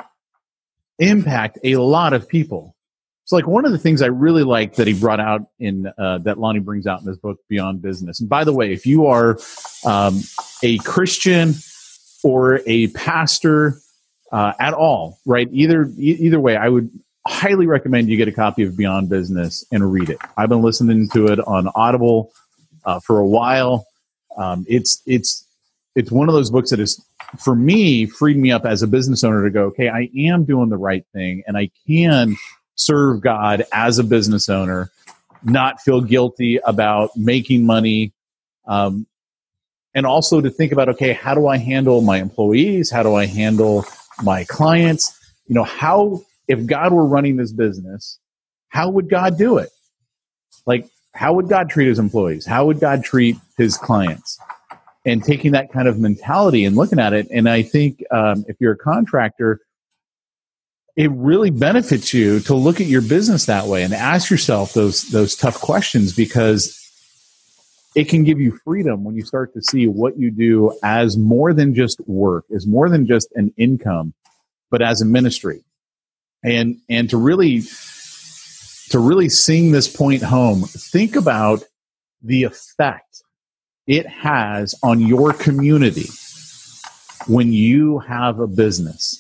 impact 0.99 1.57
a 1.63 1.77
lot 1.77 2.11
of 2.11 2.27
people. 2.27 2.75
So, 3.25 3.37
like 3.37 3.47
one 3.47 3.65
of 3.65 3.71
the 3.71 3.77
things 3.77 4.01
I 4.01 4.07
really 4.07 4.43
like 4.43 4.75
that 4.75 4.87
he 4.87 4.93
brought 4.93 5.21
out 5.21 5.43
in 5.57 5.87
uh, 5.97 6.17
that 6.19 6.37
Lonnie 6.37 6.59
brings 6.59 6.85
out 6.85 7.01
in 7.01 7.07
his 7.07 7.17
book 7.17 7.39
Beyond 7.47 7.81
Business. 7.81 8.19
And 8.19 8.27
by 8.27 8.43
the 8.43 8.51
way, 8.51 8.73
if 8.73 8.85
you 8.85 9.05
are 9.05 9.39
um, 9.85 10.21
a 10.61 10.77
Christian 10.79 11.55
or 12.23 12.61
a 12.65 12.87
pastor 12.87 13.77
uh, 14.31 14.53
at 14.59 14.73
all, 14.73 15.19
right? 15.25 15.47
Either 15.51 15.89
either 15.97 16.39
way, 16.39 16.55
I 16.55 16.69
would 16.69 16.89
highly 17.27 17.67
recommend 17.67 18.09
you 18.09 18.17
get 18.17 18.27
a 18.27 18.33
copy 18.33 18.63
of 18.63 18.75
Beyond 18.75 19.09
Business 19.09 19.65
and 19.71 19.91
read 19.91 20.09
it. 20.09 20.19
I've 20.35 20.49
been 20.49 20.61
listening 20.61 21.07
to 21.09 21.27
it 21.27 21.39
on 21.39 21.69
Audible 21.75 22.31
uh, 22.85 22.99
for 22.99 23.19
a 23.19 23.27
while. 23.27 23.85
Um, 24.35 24.65
it's 24.67 25.01
it's 25.05 25.47
it's 25.95 26.11
one 26.11 26.27
of 26.27 26.33
those 26.33 26.49
books 26.49 26.71
that 26.71 26.79
is 26.79 27.03
for 27.39 27.55
me 27.55 28.05
freed 28.05 28.37
me 28.37 28.51
up 28.51 28.65
as 28.65 28.81
a 28.81 28.87
business 28.87 29.23
owner 29.23 29.43
to 29.43 29.49
go, 29.49 29.65
okay, 29.65 29.89
I 29.89 30.09
am 30.17 30.45
doing 30.45 30.69
the 30.69 30.77
right 30.77 31.05
thing, 31.13 31.43
and 31.47 31.57
I 31.57 31.69
can 31.87 32.35
serve 32.75 33.21
God 33.21 33.65
as 33.71 33.99
a 33.99 34.03
business 34.03 34.49
owner, 34.49 34.91
not 35.43 35.81
feel 35.81 36.01
guilty 36.01 36.59
about 36.65 37.11
making 37.15 37.65
money. 37.65 38.13
Um, 38.65 39.05
and 39.95 40.05
also 40.05 40.41
to 40.41 40.49
think 40.49 40.71
about 40.71 40.89
okay 40.89 41.13
how 41.13 41.33
do 41.33 41.47
i 41.47 41.57
handle 41.57 42.01
my 42.01 42.17
employees? 42.17 42.89
How 42.89 43.03
do 43.03 43.15
i 43.15 43.25
handle 43.25 43.85
my 44.21 44.43
clients? 44.45 45.17
You 45.47 45.55
know 45.55 45.63
how 45.63 46.21
if 46.47 46.65
god 46.65 46.93
were 46.93 47.05
running 47.05 47.37
this 47.37 47.51
business 47.51 48.19
how 48.69 48.89
would 48.89 49.09
god 49.09 49.37
do 49.37 49.57
it? 49.57 49.69
Like 50.65 50.89
how 51.13 51.33
would 51.33 51.47
god 51.47 51.69
treat 51.69 51.87
his 51.87 51.99
employees? 51.99 52.45
How 52.45 52.65
would 52.65 52.79
god 52.79 53.03
treat 53.03 53.37
his 53.57 53.77
clients? 53.77 54.39
And 55.05 55.23
taking 55.23 55.51
that 55.51 55.71
kind 55.71 55.87
of 55.87 55.99
mentality 55.99 56.63
and 56.63 56.75
looking 56.75 56.99
at 56.99 57.13
it. 57.13 57.27
And 57.29 57.49
i 57.49 57.61
think 57.61 58.03
um, 58.11 58.45
if 58.47 58.57
you're 58.59 58.73
a 58.73 58.77
contractor 58.77 59.59
it 60.95 61.09
really 61.11 61.49
benefits 61.49 62.13
you 62.13 62.39
to 62.41 62.53
look 62.53 62.79
at 62.79 62.87
your 62.87 63.01
business 63.01 63.45
that 63.45 63.65
way 63.65 63.83
and 63.83 63.93
ask 63.93 64.29
yourself 64.29 64.73
those 64.73 65.03
those 65.09 65.35
tough 65.35 65.59
questions 65.59 66.13
because 66.15 66.79
it 67.95 68.09
can 68.09 68.23
give 68.23 68.39
you 68.39 68.57
freedom 68.63 69.03
when 69.03 69.15
you 69.15 69.23
start 69.23 69.53
to 69.53 69.61
see 69.61 69.87
what 69.87 70.17
you 70.17 70.31
do 70.31 70.77
as 70.83 71.17
more 71.17 71.53
than 71.53 71.75
just 71.75 71.99
work, 72.07 72.45
as 72.53 72.65
more 72.65 72.89
than 72.89 73.05
just 73.05 73.31
an 73.35 73.53
income, 73.57 74.13
but 74.71 74.81
as 74.81 75.01
a 75.01 75.05
ministry. 75.05 75.63
And 76.43 76.77
and 76.89 77.09
to 77.11 77.17
really 77.17 77.61
to 78.89 78.99
really 78.99 79.29
sing 79.29 79.71
this 79.71 79.87
point 79.93 80.23
home, 80.23 80.63
think 80.63 81.15
about 81.15 81.63
the 82.21 82.43
effect 82.43 83.23
it 83.87 84.05
has 84.07 84.75
on 84.83 84.99
your 85.01 85.33
community 85.33 86.07
when 87.27 87.53
you 87.53 87.99
have 87.99 88.39
a 88.39 88.47
business. 88.47 89.19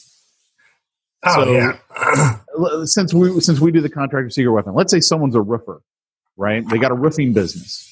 Oh, 1.25 1.45
So- 1.45 1.51
yeah. 1.51 2.85
Since 2.85 3.13
we 3.13 3.39
since 3.39 3.59
we 3.59 3.71
do 3.71 3.81
the 3.81 3.89
contractor 3.89 4.29
secret 4.29 4.51
weapon, 4.51 4.73
let's 4.73 4.91
say 4.91 4.99
someone's 4.99 5.35
a 5.35 5.41
roofer, 5.41 5.81
right? 6.37 6.67
They 6.67 6.77
got 6.77 6.91
a 6.91 6.95
roofing 6.95 7.33
business 7.33 7.89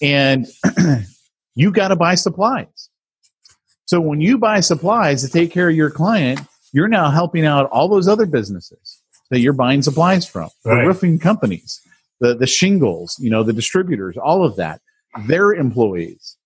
and 0.00 0.46
you 1.54 1.70
got 1.70 1.88
to 1.88 1.96
buy 1.96 2.14
supplies. 2.14 2.90
So 3.86 4.00
when 4.00 4.20
you 4.20 4.38
buy 4.38 4.60
supplies 4.60 5.22
to 5.22 5.28
take 5.28 5.50
care 5.50 5.68
of 5.68 5.74
your 5.74 5.90
client, 5.90 6.40
you're 6.72 6.88
now 6.88 7.10
helping 7.10 7.44
out 7.44 7.68
all 7.70 7.88
those 7.88 8.06
other 8.06 8.26
businesses 8.26 9.02
that 9.30 9.40
you're 9.40 9.52
buying 9.52 9.82
supplies 9.82 10.28
from, 10.28 10.48
the 10.64 10.76
roofing 10.76 11.18
companies, 11.18 11.80
the 12.20 12.34
the 12.34 12.46
shingles, 12.46 13.16
you 13.18 13.30
know, 13.30 13.42
the 13.42 13.52
distributors, 13.52 14.16
all 14.16 14.44
of 14.44 14.56
that, 14.56 14.80
their 15.26 15.52
employees. 15.52 16.36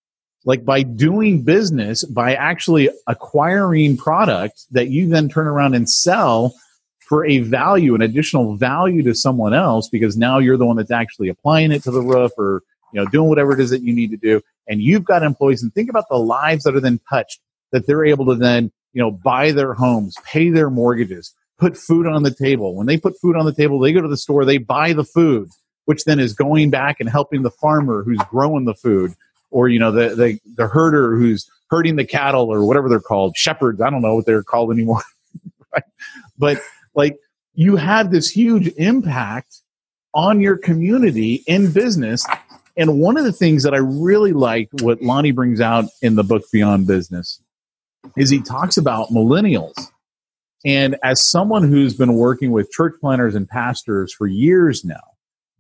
Like 0.46 0.64
by 0.64 0.82
doing 0.82 1.42
business, 1.42 2.04
by 2.04 2.34
actually 2.34 2.90
acquiring 3.06 3.96
product 3.96 4.64
that 4.72 4.88
you 4.88 5.08
then 5.08 5.28
turn 5.28 5.46
around 5.46 5.74
and 5.74 5.88
sell 5.88 6.54
for 7.00 7.24
a 7.24 7.38
value, 7.38 7.94
an 7.94 8.02
additional 8.02 8.56
value 8.56 9.02
to 9.02 9.14
someone 9.14 9.54
else, 9.54 9.88
because 9.88 10.16
now 10.16 10.38
you're 10.38 10.56
the 10.56 10.66
one 10.66 10.76
that's 10.76 10.90
actually 10.90 11.28
applying 11.28 11.72
it 11.72 11.82
to 11.84 11.90
the 11.90 12.02
roof 12.02 12.32
or 12.36 12.62
you 12.94 13.00
know, 13.00 13.06
doing 13.10 13.28
whatever 13.28 13.52
it 13.52 13.60
is 13.60 13.70
that 13.70 13.82
you 13.82 13.94
need 13.94 14.10
to 14.10 14.16
do. 14.16 14.40
And 14.68 14.80
you've 14.80 15.04
got 15.04 15.22
employees 15.22 15.62
and 15.62 15.74
think 15.74 15.90
about 15.90 16.08
the 16.08 16.16
lives 16.16 16.64
that 16.64 16.76
are 16.76 16.80
then 16.80 17.00
touched 17.10 17.40
that 17.72 17.86
they're 17.86 18.04
able 18.04 18.26
to 18.26 18.36
then, 18.36 18.70
you 18.92 19.02
know, 19.02 19.10
buy 19.10 19.50
their 19.52 19.74
homes, 19.74 20.14
pay 20.24 20.50
their 20.50 20.70
mortgages, 20.70 21.34
put 21.58 21.76
food 21.76 22.06
on 22.06 22.22
the 22.22 22.30
table. 22.32 22.74
When 22.74 22.86
they 22.86 22.96
put 22.96 23.20
food 23.20 23.36
on 23.36 23.44
the 23.44 23.52
table, 23.52 23.78
they 23.80 23.92
go 23.92 24.00
to 24.00 24.08
the 24.08 24.16
store, 24.16 24.44
they 24.44 24.58
buy 24.58 24.92
the 24.92 25.04
food, 25.04 25.48
which 25.86 26.04
then 26.04 26.20
is 26.20 26.32
going 26.32 26.70
back 26.70 27.00
and 27.00 27.08
helping 27.08 27.42
the 27.42 27.50
farmer 27.50 28.04
who's 28.04 28.20
growing 28.30 28.64
the 28.64 28.74
food 28.74 29.14
or, 29.50 29.68
you 29.68 29.80
know, 29.80 29.90
the, 29.90 30.14
the, 30.14 30.38
the 30.56 30.68
herder 30.68 31.16
who's 31.16 31.50
herding 31.68 31.96
the 31.96 32.04
cattle 32.04 32.52
or 32.52 32.64
whatever 32.64 32.88
they're 32.88 33.00
called, 33.00 33.36
shepherds. 33.36 33.80
I 33.80 33.90
don't 33.90 34.02
know 34.02 34.14
what 34.14 34.26
they're 34.26 34.42
called 34.42 34.72
anymore. 34.72 35.02
But 36.38 36.60
like 36.94 37.18
you 37.54 37.76
have 37.76 38.10
this 38.10 38.28
huge 38.28 38.68
impact 38.76 39.60
on 40.14 40.40
your 40.40 40.56
community 40.56 41.42
in 41.46 41.72
business 41.72 42.24
and 42.76 42.98
one 42.98 43.16
of 43.16 43.24
the 43.24 43.32
things 43.32 43.62
that 43.62 43.74
I 43.74 43.78
really 43.78 44.32
like 44.32 44.68
what 44.80 45.02
Lonnie 45.02 45.32
brings 45.32 45.60
out 45.60 45.84
in 46.02 46.16
the 46.16 46.24
book 46.24 46.42
Beyond 46.52 46.86
Business 46.86 47.40
is 48.16 48.30
he 48.30 48.40
talks 48.40 48.76
about 48.76 49.08
millennials. 49.08 49.74
And 50.64 50.96
as 51.02 51.22
someone 51.22 51.62
who's 51.62 51.94
been 51.94 52.14
working 52.14 52.50
with 52.50 52.70
church 52.70 52.94
planners 53.00 53.34
and 53.34 53.48
pastors 53.48 54.12
for 54.12 54.26
years 54.26 54.84
now 54.84 55.02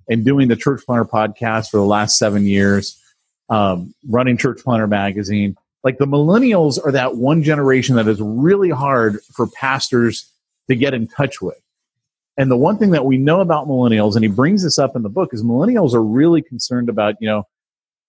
and 0.08 0.24
doing 0.24 0.48
the 0.48 0.56
Church 0.56 0.82
Planter 0.84 1.04
podcast 1.04 1.70
for 1.70 1.76
the 1.76 1.84
last 1.84 2.18
seven 2.18 2.46
years, 2.46 3.00
um, 3.48 3.94
running 4.08 4.36
Church 4.36 4.62
Planter 4.64 4.86
magazine, 4.86 5.56
like 5.82 5.98
the 5.98 6.06
millennials 6.06 6.84
are 6.84 6.92
that 6.92 7.16
one 7.16 7.42
generation 7.42 7.96
that 7.96 8.08
is 8.08 8.20
really 8.20 8.70
hard 8.70 9.20
for 9.34 9.46
pastors 9.46 10.30
to 10.68 10.74
get 10.74 10.94
in 10.94 11.06
touch 11.06 11.42
with. 11.42 11.60
And 12.36 12.50
the 12.50 12.56
one 12.56 12.78
thing 12.78 12.90
that 12.90 13.04
we 13.04 13.16
know 13.16 13.40
about 13.40 13.68
millennials, 13.68 14.14
and 14.16 14.24
he 14.24 14.30
brings 14.30 14.62
this 14.64 14.78
up 14.78 14.96
in 14.96 15.02
the 15.02 15.08
book, 15.08 15.32
is 15.32 15.42
millennials 15.42 15.94
are 15.94 16.02
really 16.02 16.42
concerned 16.42 16.88
about, 16.88 17.14
you 17.20 17.28
know, 17.28 17.44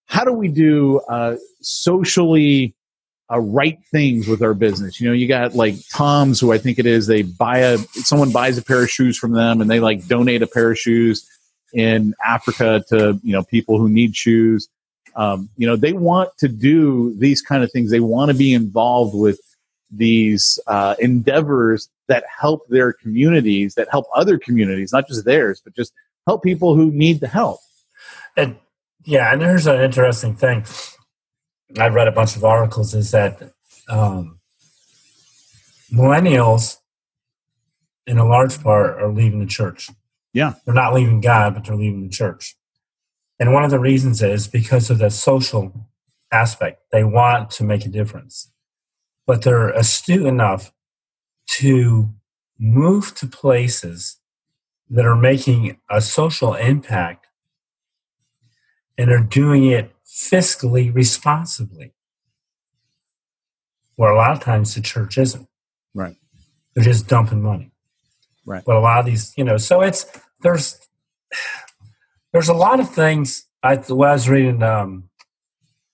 how 0.08 0.24
do 0.24 0.34
we 0.34 0.48
do 0.48 1.00
uh, 1.10 1.36
socially 1.62 2.76
uh, 3.32 3.40
right 3.40 3.80
things 3.92 4.28
with 4.28 4.42
our 4.42 4.54
business? 4.54 5.00
You 5.00 5.08
know, 5.08 5.14
you 5.14 5.28
got 5.28 5.56
like 5.56 5.76
Tom's, 5.92 6.40
who 6.40 6.52
I 6.52 6.58
think 6.58 6.80
it 6.80 6.86
is, 6.86 7.08
they 7.08 7.22
buy 7.22 7.60
a, 7.60 7.78
someone 7.78 8.32
buys 8.32 8.58
a 8.58 8.64
pair 8.64 8.84
of 8.84 8.90
shoes 8.90 9.18
from 9.18 9.34
them 9.34 9.62
and 9.62 9.70
they 9.70 9.80
like 9.80 10.08
donate 10.08 10.42
a 10.42 10.48
pair 10.48 10.72
of 10.72 10.80
shoes 10.80 11.28
in 11.74 12.16
Africa 12.26 12.84
to, 12.90 13.20
you 13.24 13.34
know, 13.34 13.44
people 13.44 13.78
who 13.78 13.90
need 13.90 14.16
shoes. 14.16 14.70
Um, 15.16 15.50
you 15.56 15.66
know, 15.66 15.76
they 15.76 15.94
want 15.94 16.38
to 16.40 16.48
do 16.48 17.16
these 17.18 17.42
kind 17.42 17.64
of 17.64 17.72
things. 17.72 17.90
They 17.90 18.00
want 18.00 18.32
to 18.32 18.38
be 18.38 18.54
involved 18.54 19.16
with 19.16 19.40
these 19.98 20.60
uh, 20.68 20.96
endeavors 21.00 21.90
that 22.08 22.24
help 22.40 22.68
their 22.70 22.94
communities, 22.94 23.76
that 23.76 23.88
help 23.90 24.06
other 24.14 24.38
communities, 24.38 24.92
not 24.92 25.08
just 25.08 25.26
theirs, 25.26 25.62
but 25.64 25.76
just 25.76 25.94
help 26.28 26.44
people 26.44 26.76
who 26.76 26.92
need 26.92 27.20
the 27.20 27.28
help. 27.28 27.60
And 28.38 28.58
yeah, 29.04 29.32
and 29.32 29.42
there's 29.42 29.68
an 29.68 29.82
interesting 29.82 30.36
thing. 30.36 30.66
I've 31.80 31.94
read 31.94 32.08
a 32.08 32.12
bunch 32.12 32.36
of 32.36 32.44
articles. 32.44 32.94
Is 32.94 33.12
that 33.12 33.54
um, 33.88 34.40
millennials, 35.92 36.78
in 38.08 38.18
a 38.18 38.26
large 38.26 38.62
part, 38.62 39.02
are 39.02 39.12
leaving 39.12 39.40
the 39.40 39.46
church. 39.46 39.90
Yeah, 40.34 40.54
they're 40.66 40.74
not 40.74 40.94
leaving 40.94 41.22
God, 41.22 41.54
but 41.54 41.66
they're 41.66 41.76
leaving 41.76 42.04
the 42.04 42.10
church. 42.10 42.56
And 43.40 43.54
one 43.54 43.64
of 43.64 43.72
the 43.72 43.80
reasons 43.80 44.22
is 44.22 44.48
because 44.48 44.90
of 44.90 44.98
the 44.98 45.10
social 45.10 45.90
aspect. 46.32 46.82
They 46.92 47.04
want 47.04 47.52
to 47.52 47.64
make 47.64 47.86
a 47.86 47.90
difference, 47.90 48.52
but 49.26 49.44
they're 49.44 49.70
astute 49.70 50.26
enough 50.26 50.72
to 51.48 52.10
move 52.60 53.14
to 53.16 53.28
places 53.28 54.18
that 54.90 55.06
are 55.06 55.16
making 55.16 55.80
a 55.90 56.02
social 56.02 56.54
impact 56.54 57.28
and 58.98 59.12
are 59.12 59.24
doing 59.24 59.66
it 59.66 59.94
fiscally 60.06 60.94
responsibly. 60.94 61.94
Where 63.96 64.12
a 64.12 64.16
lot 64.16 64.32
of 64.32 64.42
times 64.42 64.76
the 64.76 64.82
church 64.82 65.18
isn't. 65.18 65.48
Right. 65.94 66.16
They're 66.74 66.84
just 66.84 67.08
dumping 67.08 67.42
money. 67.42 67.72
Right. 68.46 68.64
But 68.66 68.76
a 68.76 68.80
lot 68.80 69.00
of 69.00 69.06
these, 69.06 69.34
you 69.38 69.44
know, 69.44 69.58
so 69.58 69.82
it's 69.82 70.06
there's 70.42 70.78
there's 72.32 72.50
a 72.50 72.54
lot 72.54 72.80
of 72.80 72.90
things. 72.90 73.48
I, 73.64 73.78
when 73.78 74.10
I 74.10 74.14
was 74.14 74.30
reading 74.30 74.62
um, 74.62 75.10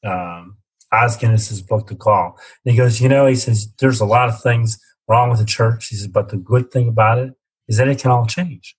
um, 0.03 0.57
Os 0.91 1.15
Guinness's 1.17 1.61
book, 1.61 1.87
The 1.87 1.95
Call, 1.95 2.37
and 2.65 2.71
he 2.71 2.77
goes, 2.77 2.99
you 3.01 3.09
know, 3.09 3.25
he 3.27 3.35
says 3.35 3.71
there's 3.79 4.01
a 4.01 4.05
lot 4.05 4.29
of 4.29 4.41
things 4.41 4.79
wrong 5.07 5.29
with 5.29 5.39
the 5.39 5.45
church. 5.45 5.87
He 5.87 5.95
says, 5.95 6.07
but 6.07 6.29
the 6.29 6.37
good 6.37 6.71
thing 6.71 6.87
about 6.87 7.17
it 7.17 7.33
is 7.67 7.77
that 7.77 7.87
it 7.87 7.99
can 7.99 8.11
all 8.11 8.25
change. 8.25 8.75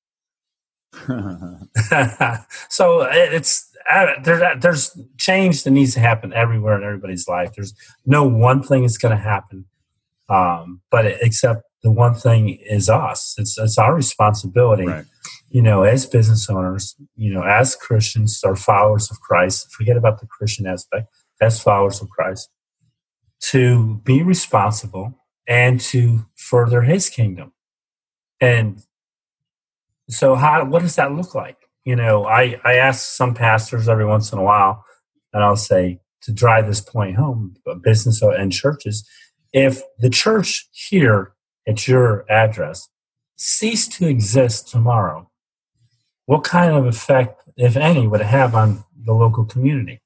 so 2.69 3.03
it's 3.11 3.71
there, 4.25 4.57
there's 4.61 4.99
change 5.19 5.63
that 5.65 5.71
needs 5.71 5.95
to 5.95 6.01
happen 6.01 6.33
everywhere 6.33 6.77
in 6.77 6.85
everybody's 6.85 7.27
life. 7.29 7.53
There's 7.55 7.75
no 8.07 8.25
one 8.25 8.63
thing 8.63 8.83
that's 8.83 8.99
going 8.99 9.17
to 9.17 9.23
happen, 9.23 9.65
um, 10.29 10.81
but 10.91 11.07
except 11.07 11.63
the 11.83 11.91
one 11.91 12.15
thing 12.15 12.51
is 12.51 12.89
us. 12.89 13.35
It's 13.39 13.59
it's 13.59 13.79
our 13.79 13.95
responsibility, 13.95 14.87
Right. 14.87 15.05
you 15.51 15.63
know, 15.63 15.83
as 15.83 16.07
business 16.07 16.49
owners, 16.49 16.95
you 17.17 17.33
know, 17.33 17.43
as 17.43 17.75
Christians 17.75 18.41
or 18.45 18.55
followers 18.55 19.11
of 19.11 19.21
Christ. 19.21 19.73
Forget 19.73 19.97
about 19.97 20.21
the 20.21 20.27
Christian 20.27 20.67
aspect. 20.67 21.09
As 21.43 21.63
followers 21.63 22.01
of 22.01 22.09
Christ, 22.09 22.49
to 23.51 23.97
be 24.05 24.23
responsible 24.23 25.19
and 25.47 25.81
to 25.81 26.27
further 26.37 26.83
His 26.83 27.11
kingdom, 27.11 27.53
and 28.41 28.83
so 30.09 30.37
how 30.37 30.65
what 30.65 30.83
does 30.83 30.97
that 30.97 31.13
look 31.13 31.35
like? 31.35 31.59
you 31.85 31.97
know, 31.97 32.27
I, 32.27 32.61
I 32.65 32.75
ask 32.75 33.05
some 33.15 33.35
pastors 33.35 33.89
every 33.89 34.05
once 34.05 34.33
in 34.33 34.39
a 34.39 34.43
while, 34.43 34.85
and 35.33 35.43
I'll 35.43 35.57
say 35.57 36.01
to 36.23 36.33
drive 36.33 36.67
this 36.67 36.81
point 36.81 37.17
home, 37.17 37.57
business 37.83 38.23
and 38.23 38.53
churches, 38.53 39.09
if 39.53 39.83
the 39.99 40.11
church 40.11 40.69
here 40.73 41.33
at 41.67 41.89
your 41.89 42.25
address 42.31 42.89
ceased 43.37 43.93
to 43.93 44.07
exist 44.07 44.69
tomorrow, 44.69 45.29
what 46.27 46.45
kind 46.45 46.73
of 46.73 46.87
effect, 46.87 47.43
if 47.57 47.77
any, 47.77 48.07
would 48.07 48.21
it 48.21 48.27
have 48.27 48.55
on 48.55 48.85
the 49.05 49.13
local 49.13 49.45
community? 49.45 50.01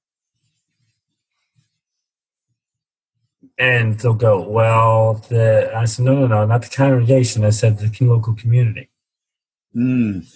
And 3.58 3.98
they'll 3.98 4.14
go, 4.14 4.46
well, 4.46 5.14
the, 5.28 5.72
I 5.74 5.86
said, 5.86 6.04
no, 6.04 6.14
no, 6.14 6.26
no, 6.26 6.44
not 6.44 6.62
the 6.62 6.68
congregation. 6.68 7.44
I 7.44 7.50
said 7.50 7.78
the 7.78 8.04
local 8.04 8.34
community. 8.34 8.90
Mm. 9.74 10.26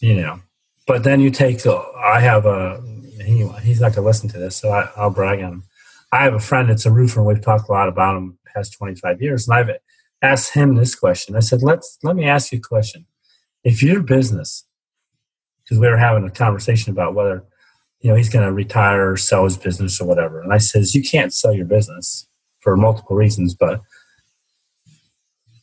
You 0.00 0.14
know, 0.14 0.40
but 0.86 1.04
then 1.04 1.20
you 1.20 1.30
take, 1.30 1.66
I 1.66 2.20
have 2.20 2.46
a, 2.46 2.82
he, 3.24 3.46
he's 3.62 3.80
not 3.80 3.94
going 3.94 4.02
to 4.02 4.08
listen 4.08 4.28
to 4.30 4.38
this, 4.38 4.56
so 4.56 4.70
I, 4.70 4.90
will 5.00 5.10
brag 5.10 5.40
on 5.42 5.52
him. 5.52 5.62
I 6.12 6.24
have 6.24 6.34
a 6.34 6.40
friend 6.40 6.68
that's 6.68 6.86
a 6.86 6.90
roofer, 6.90 7.20
and 7.20 7.26
we've 7.26 7.40
talked 7.40 7.68
a 7.68 7.72
lot 7.72 7.88
about 7.88 8.16
him 8.16 8.38
past 8.54 8.74
25 8.74 9.22
years. 9.22 9.46
And 9.46 9.56
I've 9.56 9.70
asked 10.22 10.54
him 10.54 10.74
this 10.74 10.94
question. 10.94 11.36
I 11.36 11.40
said, 11.40 11.62
Let's, 11.62 11.98
let 12.02 12.16
me 12.16 12.24
ask 12.24 12.52
you 12.52 12.58
a 12.58 12.62
question. 12.62 13.06
If 13.62 13.82
your 13.82 14.02
business, 14.02 14.64
because 15.62 15.78
we 15.78 15.88
were 15.88 15.98
having 15.98 16.24
a 16.24 16.30
conversation 16.30 16.92
about 16.92 17.14
whether, 17.14 17.44
you 18.00 18.10
know, 18.10 18.16
he's 18.16 18.30
going 18.30 18.44
to 18.44 18.52
retire 18.52 19.12
or 19.12 19.16
sell 19.16 19.44
his 19.44 19.56
business 19.56 20.00
or 20.00 20.06
whatever. 20.06 20.40
And 20.40 20.52
I 20.52 20.58
says, 20.58 20.94
You 20.94 21.02
can't 21.02 21.32
sell 21.32 21.52
your 21.52 21.66
business 21.66 22.26
for 22.60 22.76
multiple 22.76 23.16
reasons, 23.16 23.54
but 23.54 23.82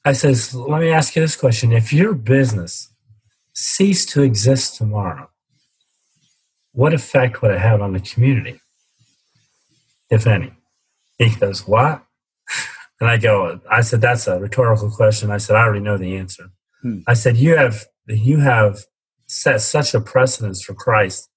I 0.03 0.13
says, 0.13 0.55
Let 0.55 0.81
me 0.81 0.89
ask 0.89 1.15
you 1.15 1.21
this 1.21 1.36
question. 1.36 1.71
If 1.71 1.91
your 1.91 2.13
business 2.13 2.93
ceased 3.53 4.10
to 4.10 4.21
exist 4.21 4.77
tomorrow, 4.77 5.29
what 6.71 6.93
effect 6.93 7.41
would 7.41 7.51
it 7.51 7.60
have 7.60 7.81
on 7.81 7.93
the 7.93 7.99
community, 7.99 8.62
if 10.10 10.25
any? 10.25 10.53
He 11.17 11.29
goes, 11.36 11.67
What? 11.67 12.03
And 12.99 13.07
I 13.07 13.17
go, 13.17 13.62
I 13.69 13.81
said, 13.81 14.01
That's 14.01 14.25
a 14.27 14.39
rhetorical 14.39 14.89
question. 14.89 15.29
I 15.29 15.38
said, 15.38 15.55
I 15.55 15.63
already 15.63 15.81
know 15.81 15.97
the 15.97 16.17
answer. 16.17 16.49
Hmm. 16.81 17.01
I 17.05 17.13
said, 17.13 17.38
You 17.38 17.55
have 17.55 17.86
you 18.07 18.39
have 18.39 18.86
set 19.27 19.62
such 19.62 19.93
a 19.93 20.01
precedence 20.01 20.63
for 20.63 20.73
Christ 20.73 21.29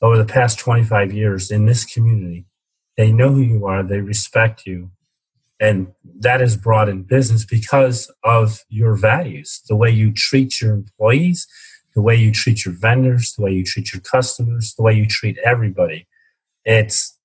over 0.00 0.16
the 0.16 0.24
past 0.24 0.58
25 0.58 1.12
years 1.12 1.50
in 1.50 1.66
this 1.66 1.84
community. 1.84 2.46
They 2.96 3.10
know 3.10 3.30
who 3.30 3.40
you 3.40 3.66
are, 3.66 3.82
they 3.82 4.00
respect 4.00 4.66
you. 4.66 4.90
And 5.60 5.88
that 6.20 6.40
is 6.40 6.56
brought 6.56 6.88
in 6.88 7.02
business 7.02 7.44
because 7.44 8.12
of 8.22 8.64
your 8.68 8.94
values, 8.94 9.60
the 9.68 9.76
way 9.76 9.90
you 9.90 10.12
treat 10.12 10.60
your 10.60 10.72
employees, 10.72 11.46
the 11.94 12.02
way 12.02 12.14
you 12.14 12.32
treat 12.32 12.64
your 12.64 12.74
vendors, 12.74 13.34
the 13.36 13.42
way 13.42 13.52
you 13.52 13.64
treat 13.64 13.92
your 13.92 14.02
customers, 14.02 14.74
the 14.76 14.82
way 14.84 14.94
you 14.94 15.06
treat 15.06 15.36
everybody. 15.44 16.06
It's, 16.64 17.18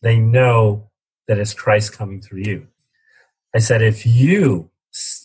they 0.00 0.18
know 0.18 0.90
that 1.28 1.38
it's 1.38 1.54
Christ 1.54 1.92
coming 1.92 2.22
through 2.22 2.42
you. 2.44 2.68
I 3.54 3.58
said, 3.58 3.82
if 3.82 4.06
you 4.06 4.70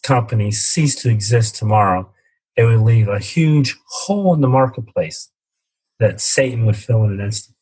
company 0.03 0.51
cease 0.51 0.95
to 0.95 1.09
exist 1.09 1.55
tomorrow, 1.55 2.11
it 2.55 2.65
would 2.65 2.81
leave 2.81 3.07
a 3.07 3.19
huge 3.19 3.77
hole 3.87 4.33
in 4.33 4.41
the 4.41 4.47
marketplace 4.47 5.29
that 5.99 6.19
Satan 6.19 6.65
would 6.65 6.75
fill 6.75 7.03
in 7.03 7.11
an 7.11 7.21
instant. 7.21 7.55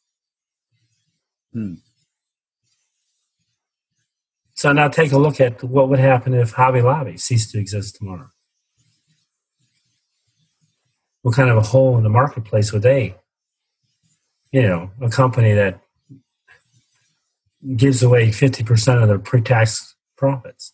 Hmm. 1.53 1.73
So 4.57 4.71
now 4.73 4.87
take 4.87 5.11
a 5.11 5.17
look 5.17 5.39
at 5.39 5.63
what 5.63 5.87
would 5.89 5.99
happen 5.99 6.33
if 6.33 6.51
Hobby 6.51 6.81
Lobby 6.81 7.17
ceased 7.17 7.51
to 7.51 7.59
exist 7.59 7.95
tomorrow 7.95 8.29
what 11.27 11.35
kind 11.35 11.49
of 11.49 11.57
a 11.57 11.61
hole 11.61 11.97
in 11.97 12.03
the 12.03 12.09
marketplace 12.09 12.71
would 12.71 12.83
they, 12.83 13.13
you 14.53 14.61
know, 14.61 14.89
a 15.01 15.09
company 15.09 15.51
that 15.51 15.81
gives 17.75 18.01
away 18.01 18.29
50% 18.29 19.01
of 19.01 19.09
their 19.09 19.19
pre-tax 19.19 19.95
profits 20.15 20.71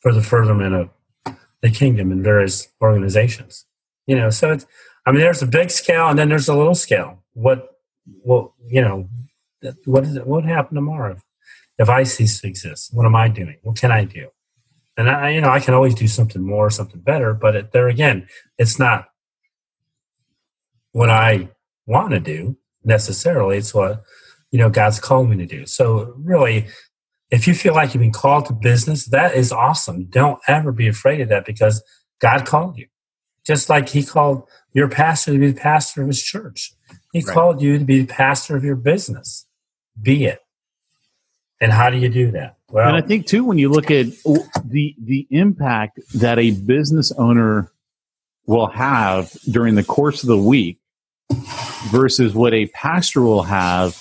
for 0.00 0.12
the 0.12 0.22
furtherment 0.22 0.74
of 0.74 1.36
the 1.62 1.70
kingdom 1.70 2.10
in 2.10 2.20
various 2.20 2.66
organizations. 2.82 3.64
You 4.08 4.16
know, 4.16 4.30
so 4.30 4.50
it's, 4.50 4.66
I 5.06 5.12
mean, 5.12 5.20
there's 5.20 5.40
a 5.40 5.46
big 5.46 5.70
scale 5.70 6.08
and 6.08 6.18
then 6.18 6.30
there's 6.30 6.48
a 6.48 6.56
little 6.56 6.74
scale. 6.74 7.22
What, 7.34 7.76
what, 8.04 8.50
you 8.66 8.80
know, 8.80 9.08
what 9.84 10.02
is 10.02 10.16
it, 10.16 10.26
what 10.26 10.42
would 10.42 10.50
happen 10.50 10.74
tomorrow 10.74 11.16
if, 11.78 11.88
I 11.88 12.02
cease 12.02 12.40
to 12.40 12.48
exist? 12.48 12.90
What 12.92 13.06
am 13.06 13.14
I 13.14 13.28
doing? 13.28 13.56
What 13.62 13.76
can 13.76 13.90
I 13.90 14.04
do? 14.04 14.28
And 14.96 15.08
I, 15.08 15.30
you 15.30 15.40
know, 15.40 15.50
I 15.50 15.60
can 15.60 15.74
always 15.74 15.94
do 15.94 16.08
something 16.08 16.42
more, 16.42 16.70
something 16.70 17.00
better, 17.00 17.32
but 17.32 17.54
it, 17.54 17.72
there 17.72 17.88
again, 17.88 18.26
it's 18.58 18.78
not 18.78 19.08
what 20.92 21.08
I 21.08 21.50
want 21.86 22.10
to 22.10 22.20
do 22.20 22.56
necessarily. 22.84 23.58
It's 23.58 23.72
what, 23.72 24.02
you 24.50 24.58
know, 24.58 24.70
God's 24.70 24.98
called 24.98 25.30
me 25.30 25.36
to 25.36 25.46
do. 25.46 25.66
So 25.66 26.14
really, 26.16 26.66
if 27.30 27.46
you 27.46 27.54
feel 27.54 27.74
like 27.74 27.94
you've 27.94 28.00
been 28.00 28.12
called 28.12 28.46
to 28.46 28.52
business, 28.52 29.06
that 29.06 29.34
is 29.34 29.52
awesome. 29.52 30.06
Don't 30.06 30.40
ever 30.48 30.72
be 30.72 30.88
afraid 30.88 31.20
of 31.20 31.28
that 31.28 31.44
because 31.44 31.82
God 32.20 32.46
called 32.46 32.78
you. 32.78 32.86
Just 33.46 33.68
like 33.68 33.88
he 33.90 34.02
called 34.02 34.48
your 34.72 34.88
pastor 34.88 35.32
to 35.32 35.38
be 35.38 35.52
the 35.52 35.60
pastor 35.60 36.02
of 36.02 36.08
his 36.08 36.22
church. 36.22 36.72
He 37.12 37.20
right. 37.20 37.34
called 37.34 37.62
you 37.62 37.78
to 37.78 37.84
be 37.84 38.00
the 38.02 38.12
pastor 38.12 38.56
of 38.56 38.64
your 38.64 38.76
business. 38.76 39.46
Be 40.00 40.24
it. 40.24 40.40
And 41.60 41.72
how 41.72 41.90
do 41.90 41.98
you 41.98 42.08
do 42.08 42.30
that? 42.32 42.56
Well, 42.70 42.86
and 42.86 42.96
I 42.96 43.00
think 43.00 43.26
too, 43.26 43.44
when 43.44 43.58
you 43.58 43.68
look 43.70 43.90
at 43.90 44.06
the 44.64 44.94
the 45.02 45.26
impact 45.30 46.00
that 46.14 46.38
a 46.38 46.50
business 46.52 47.10
owner 47.12 47.72
will 48.46 48.66
have 48.68 49.32
during 49.50 49.74
the 49.74 49.82
course 49.84 50.22
of 50.22 50.28
the 50.28 50.36
week 50.38 50.78
versus 51.90 52.34
what 52.34 52.54
a 52.54 52.66
pastor 52.66 53.20
will 53.22 53.42
have 53.42 54.00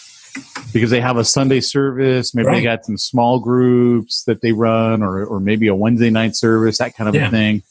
because 0.73 0.89
they 0.91 1.01
have 1.01 1.17
a 1.17 1.23
Sunday 1.23 1.59
service, 1.61 2.35
maybe 2.35 2.47
Right. 2.47 2.55
they 2.57 2.63
got 2.63 2.85
some 2.85 2.97
small 2.97 3.39
groups 3.39 4.23
that 4.25 4.41
they 4.41 4.51
run 4.51 5.01
or 5.01 5.25
or 5.25 5.39
maybe 5.39 5.67
a 5.67 5.75
Wednesday 5.75 6.09
night 6.09 6.35
service, 6.35 6.77
that 6.77 6.95
kind 6.95 7.07
of 7.09 7.15
Yeah. 7.15 7.27
a 7.27 7.31
thing. 7.31 7.63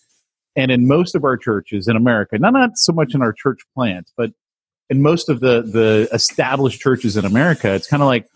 And 0.56 0.70
in 0.70 0.86
most 0.88 1.14
of 1.14 1.24
our 1.24 1.36
churches 1.36 1.86
in 1.88 1.96
America, 1.96 2.38
not 2.38 2.54
not 2.54 2.76
so 2.78 2.92
much 2.92 3.14
in 3.14 3.20
our 3.22 3.32
church 3.32 3.60
plants, 3.74 4.12
but 4.16 4.32
in 4.88 5.02
most 5.02 5.28
of 5.28 5.40
the 5.40 5.60
the 5.62 6.08
established 6.12 6.80
churches 6.80 7.16
in 7.16 7.24
America, 7.26 7.74
it's 7.74 7.86
kind 7.86 8.02
of 8.02 8.06
like 8.08 8.26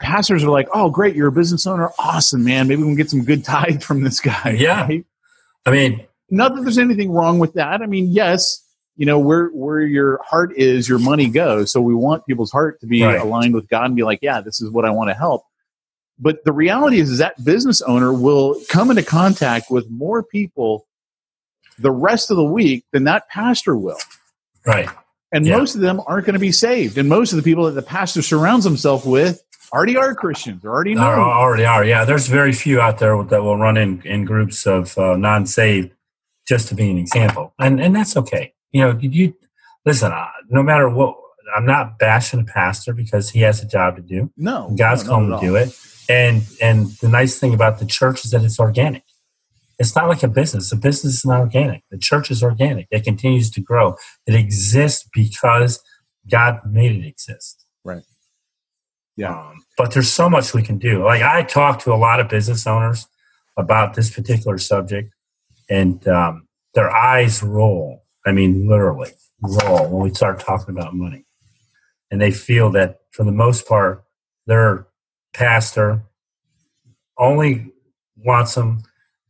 pastors 0.00 0.42
are 0.44 0.50
like, 0.50 0.68
"Oh, 0.74 0.90
great, 0.90 1.14
you're 1.14 1.28
a 1.28 1.32
business 1.32 1.66
owner, 1.66 1.90
awesome, 1.98 2.44
man. 2.44 2.68
Maybe 2.68 2.82
we 2.82 2.88
can 2.88 2.96
get 2.96 3.10
some 3.10 3.24
good 3.24 3.44
tithe 3.44 3.82
from 3.82 4.02
this 4.02 4.20
guy." 4.20 4.56
Yeah. 4.58 4.82
right? 4.86 5.04
I 5.66 5.70
mean, 5.70 6.06
Not 6.30 6.54
that 6.54 6.62
there's 6.62 6.78
anything 6.78 7.10
wrong 7.12 7.38
with 7.38 7.54
that. 7.54 7.82
I 7.82 7.86
mean, 7.86 8.08
yes, 8.10 8.64
you 8.96 9.06
know 9.06 9.18
where 9.18 9.48
where 9.48 9.80
your 9.80 10.20
heart 10.24 10.52
is, 10.56 10.88
your 10.88 10.98
money 10.98 11.28
goes. 11.28 11.70
So 11.72 11.80
we 11.80 11.94
want 11.94 12.26
people's 12.26 12.50
heart 12.52 12.80
to 12.80 12.86
be 12.86 13.02
Right. 13.02 13.20
aligned 13.20 13.54
with 13.54 13.68
God 13.68 13.86
and 13.86 13.96
be 13.96 14.02
like, 14.02 14.20
"Yeah, 14.22 14.40
this 14.40 14.60
is 14.60 14.70
what 14.70 14.84
I 14.84 14.90
want 14.90 15.10
to 15.10 15.14
help." 15.14 15.44
But 16.18 16.44
the 16.44 16.52
reality 16.52 17.00
is, 17.00 17.10
is 17.10 17.18
that 17.18 17.42
business 17.44 17.80
owner 17.82 18.12
will 18.12 18.60
come 18.68 18.90
into 18.90 19.02
contact 19.02 19.70
with 19.70 19.88
more 19.90 20.22
people 20.22 20.86
the 21.78 21.90
rest 21.90 22.30
of 22.30 22.36
the 22.36 22.44
week 22.44 22.84
than 22.92 23.04
that 23.04 23.28
pastor 23.28 23.74
will. 23.76 23.98
right. 24.66 24.88
And 25.32 25.46
Yeah. 25.46 25.56
most 25.56 25.74
of 25.76 25.80
them 25.80 26.02
aren't 26.06 26.26
going 26.26 26.34
to 26.34 26.40
be 26.40 26.52
saved. 26.52 26.98
And 26.98 27.08
most 27.08 27.32
of 27.32 27.36
the 27.36 27.42
people 27.42 27.64
that 27.66 27.70
the 27.72 27.80
pastor 27.82 28.20
surrounds 28.20 28.64
himself 28.64 29.06
with 29.06 29.42
already 29.72 29.96
are 29.96 30.14
Christians, 30.14 30.64
already 30.64 30.94
know. 30.94 31.02
Are, 31.02 31.20
already 31.20 31.64
are. 31.64 31.84
Yeah, 31.84 32.04
there's 32.04 32.26
very 32.26 32.52
few 32.52 32.80
out 32.80 32.98
there 32.98 33.22
that 33.22 33.42
will 33.42 33.56
run 33.56 33.76
in, 33.76 34.02
in 34.02 34.24
groups 34.24 34.66
of 34.66 34.96
uh, 34.98 35.16
non-saved 35.16 35.92
just 36.48 36.68
to 36.68 36.74
be 36.74 36.90
an 36.90 36.98
example, 36.98 37.54
and 37.58 37.80
and 37.80 37.94
that's 37.94 38.16
okay. 38.16 38.54
You 38.72 38.82
know, 38.82 38.92
did 38.92 39.14
you 39.14 39.34
listen. 39.84 40.12
Uh, 40.12 40.26
no 40.48 40.62
matter 40.62 40.88
what, 40.88 41.16
I'm 41.54 41.66
not 41.66 41.98
bashing 41.98 42.40
a 42.40 42.44
pastor 42.44 42.92
because 42.92 43.30
he 43.30 43.40
has 43.40 43.62
a 43.62 43.66
job 43.66 43.96
to 43.96 44.02
do. 44.02 44.32
no, 44.36 44.74
God's 44.76 45.04
no, 45.04 45.10
called 45.10 45.24
him 45.24 45.30
to 45.32 45.40
do 45.40 45.56
it, 45.56 45.78
and 46.08 46.42
and 46.60 46.88
the 47.00 47.08
nice 47.08 47.38
thing 47.38 47.54
about 47.54 47.78
the 47.78 47.86
church 47.86 48.24
is 48.24 48.32
that 48.32 48.42
it's 48.42 48.58
organic. 48.58 49.04
It's 49.78 49.96
not 49.96 50.08
like 50.08 50.22
a 50.22 50.28
business. 50.28 50.72
A 50.72 50.76
business 50.76 51.14
is 51.14 51.24
not 51.24 51.40
organic. 51.40 51.82
The 51.90 51.96
church 51.96 52.30
is 52.30 52.42
organic. 52.42 52.86
It 52.90 53.02
continues 53.02 53.50
to 53.52 53.62
grow. 53.62 53.96
It 54.26 54.34
exists 54.34 55.08
because 55.14 55.82
God 56.30 56.60
made 56.66 56.92
it 56.92 57.06
exist. 57.06 57.64
Yeah. 59.20 59.38
Um, 59.38 59.62
but 59.76 59.92
there's 59.92 60.10
so 60.10 60.30
much 60.30 60.54
we 60.54 60.62
can 60.62 60.78
do. 60.78 61.04
Like 61.04 61.22
I 61.22 61.42
talk 61.42 61.80
to 61.80 61.92
a 61.92 61.96
lot 61.96 62.20
of 62.20 62.28
business 62.28 62.66
owners 62.66 63.06
about 63.56 63.94
this 63.94 64.10
particular 64.10 64.56
subject, 64.56 65.12
and 65.68 66.06
um, 66.08 66.48
their 66.74 66.90
eyes 66.90 67.42
roll. 67.42 68.04
I 68.26 68.32
mean, 68.32 68.66
literally 68.66 69.10
roll 69.42 69.88
when 69.88 70.02
we 70.02 70.14
start 70.14 70.40
talking 70.40 70.74
about 70.74 70.94
money, 70.94 71.26
and 72.10 72.20
they 72.20 72.30
feel 72.30 72.70
that 72.70 73.00
for 73.10 73.24
the 73.24 73.32
most 73.32 73.68
part, 73.68 74.04
their 74.46 74.86
pastor 75.34 76.02
only 77.18 77.72
wants 78.16 78.54
them 78.54 78.82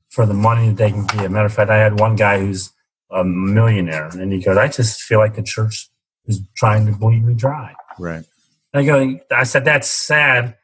for 0.09 0.25
the 0.25 0.35
money 0.35 0.69
that 0.69 0.77
they 0.77 0.91
can 0.91 1.07
get. 1.07 1.31
Matter 1.31 1.47
of 1.47 1.55
fact, 1.55 1.71
I 1.71 1.79
had 1.79 1.99
one 1.99 2.15
guy 2.15 2.39
who's 2.39 2.71
a 3.11 3.25
millionaire, 3.25 4.07
and 4.07 4.33
he 4.33 4.41
goes, 4.41 4.57
"I 4.57 4.69
just 4.69 5.01
feel 5.03 5.19
like 5.19 5.35
the 5.35 5.43
church 5.43 5.91
is 6.27 6.41
trying 6.57 6.87
to 6.87 6.93
bleed 6.93 7.25
me 7.25 7.35
dry." 7.35 7.75
Right. 7.99 8.25
I 8.73 8.85
go, 8.85 9.19
I 9.31 9.45
said, 9.45 9.65
that's 9.65 9.91
sad. 9.91 10.57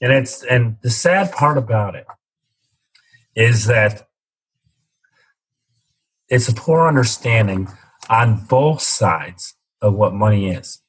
And 0.00 0.12
it's, 0.12 0.42
and 0.42 0.76
the 0.82 0.90
sad 0.90 1.32
part 1.32 1.58
about 1.58 1.94
it 1.94 2.06
is 3.36 3.66
that 3.66 4.08
it's 6.28 6.48
a 6.48 6.54
poor 6.54 6.88
understanding 6.88 7.68
on 8.08 8.44
both 8.46 8.82
sides 8.82 9.54
of 9.80 9.94
what 9.94 10.12
money 10.12 10.48
is. 10.48 10.80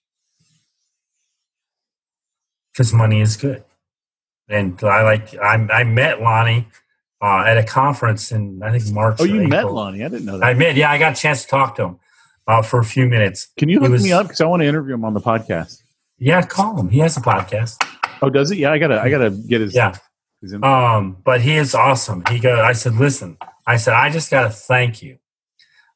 Because 2.71 2.91
money 2.91 3.21
is 3.21 3.38
good. 3.38 3.63
And 4.49 4.81
I 4.83 5.03
like, 5.03 5.36
I, 5.36 5.55
I 5.71 5.83
met 5.83 6.21
Lonnie 6.21 6.67
uh, 7.21 7.43
at 7.45 7.57
a 7.57 7.63
conference 7.63 8.31
in, 8.31 8.62
I 8.63 8.77
think, 8.77 8.91
March. 8.93 9.17
Oh, 9.19 9.25
you 9.25 9.47
met 9.47 9.71
Lonnie? 9.71 10.03
I 10.03 10.09
didn't 10.09 10.25
know 10.25 10.39
that. 10.39 10.45
I 10.45 10.53
met, 10.53 10.75
yeah, 10.75 10.91
I 10.91 10.97
got 10.97 11.13
a 11.13 11.15
chance 11.15 11.43
to 11.43 11.47
talk 11.47 11.75
to 11.75 11.83
him 11.83 11.99
uh, 12.47 12.62
for 12.62 12.79
a 12.79 12.86
few 12.86 13.07
minutes. 13.07 13.49
Can 13.57 13.69
you 13.69 13.79
hook 13.79 13.91
was- 13.91 14.03
me 14.03 14.12
up 14.12 14.25
because 14.25 14.41
I 14.41 14.45
want 14.45 14.62
to 14.62 14.67
interview 14.67 14.95
him 14.95 15.05
on 15.05 15.13
the 15.13 15.21
podcast? 15.21 15.83
Yeah, 16.17 16.41
call 16.41 16.80
him. 16.80 16.89
He 16.89 16.99
has 16.99 17.17
a 17.17 17.21
podcast. 17.21 17.76
Oh, 18.21 18.30
does 18.30 18.49
he? 18.49 18.62
Yeah, 18.62 18.71
I 18.71 18.78
gotta, 18.78 19.02
I 19.02 19.10
gotta 19.10 19.32
get 19.32 19.62
his. 19.62 19.76
Yeah. 19.76 19.95
his. 20.41 20.54
Um, 20.54 21.17
but 21.23 21.41
he 21.41 21.56
is 21.58 21.76
awesome. 21.76 22.23
He 22.30 22.39
go. 22.39 22.62
I 22.62 22.73
said, 22.73 22.95
listen. 22.95 23.38
I 23.65 23.78
said, 23.78 23.93
I 23.93 24.10
just 24.10 24.30
got 24.30 24.43
to 24.43 24.49
thank 24.49 25.02
you. 25.02 25.17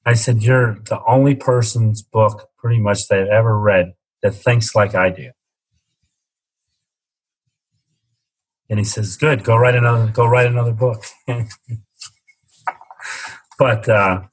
I 0.05 0.13
said, 0.13 0.41
you're 0.41 0.79
the 0.85 1.03
only 1.05 1.35
person's 1.35 2.01
book, 2.01 2.49
pretty 2.57 2.79
much, 2.79 3.07
that 3.09 3.23
I've 3.23 3.27
ever 3.27 3.59
read 3.59 3.93
that 4.21 4.31
thinks 4.31 4.73
like 4.73 4.95
I 4.95 5.09
do. 5.09 5.31
And 8.69 8.79
he 8.79 8.85
says, 8.85 9.17
good. 9.17 9.43
Go 9.43 9.57
write 9.57 9.75
another. 9.75 10.07
Go 10.11 10.25
write 10.25 10.47
another 10.47 10.73
book. 10.73 11.03
but 13.59 13.87
uh, 13.87 14.23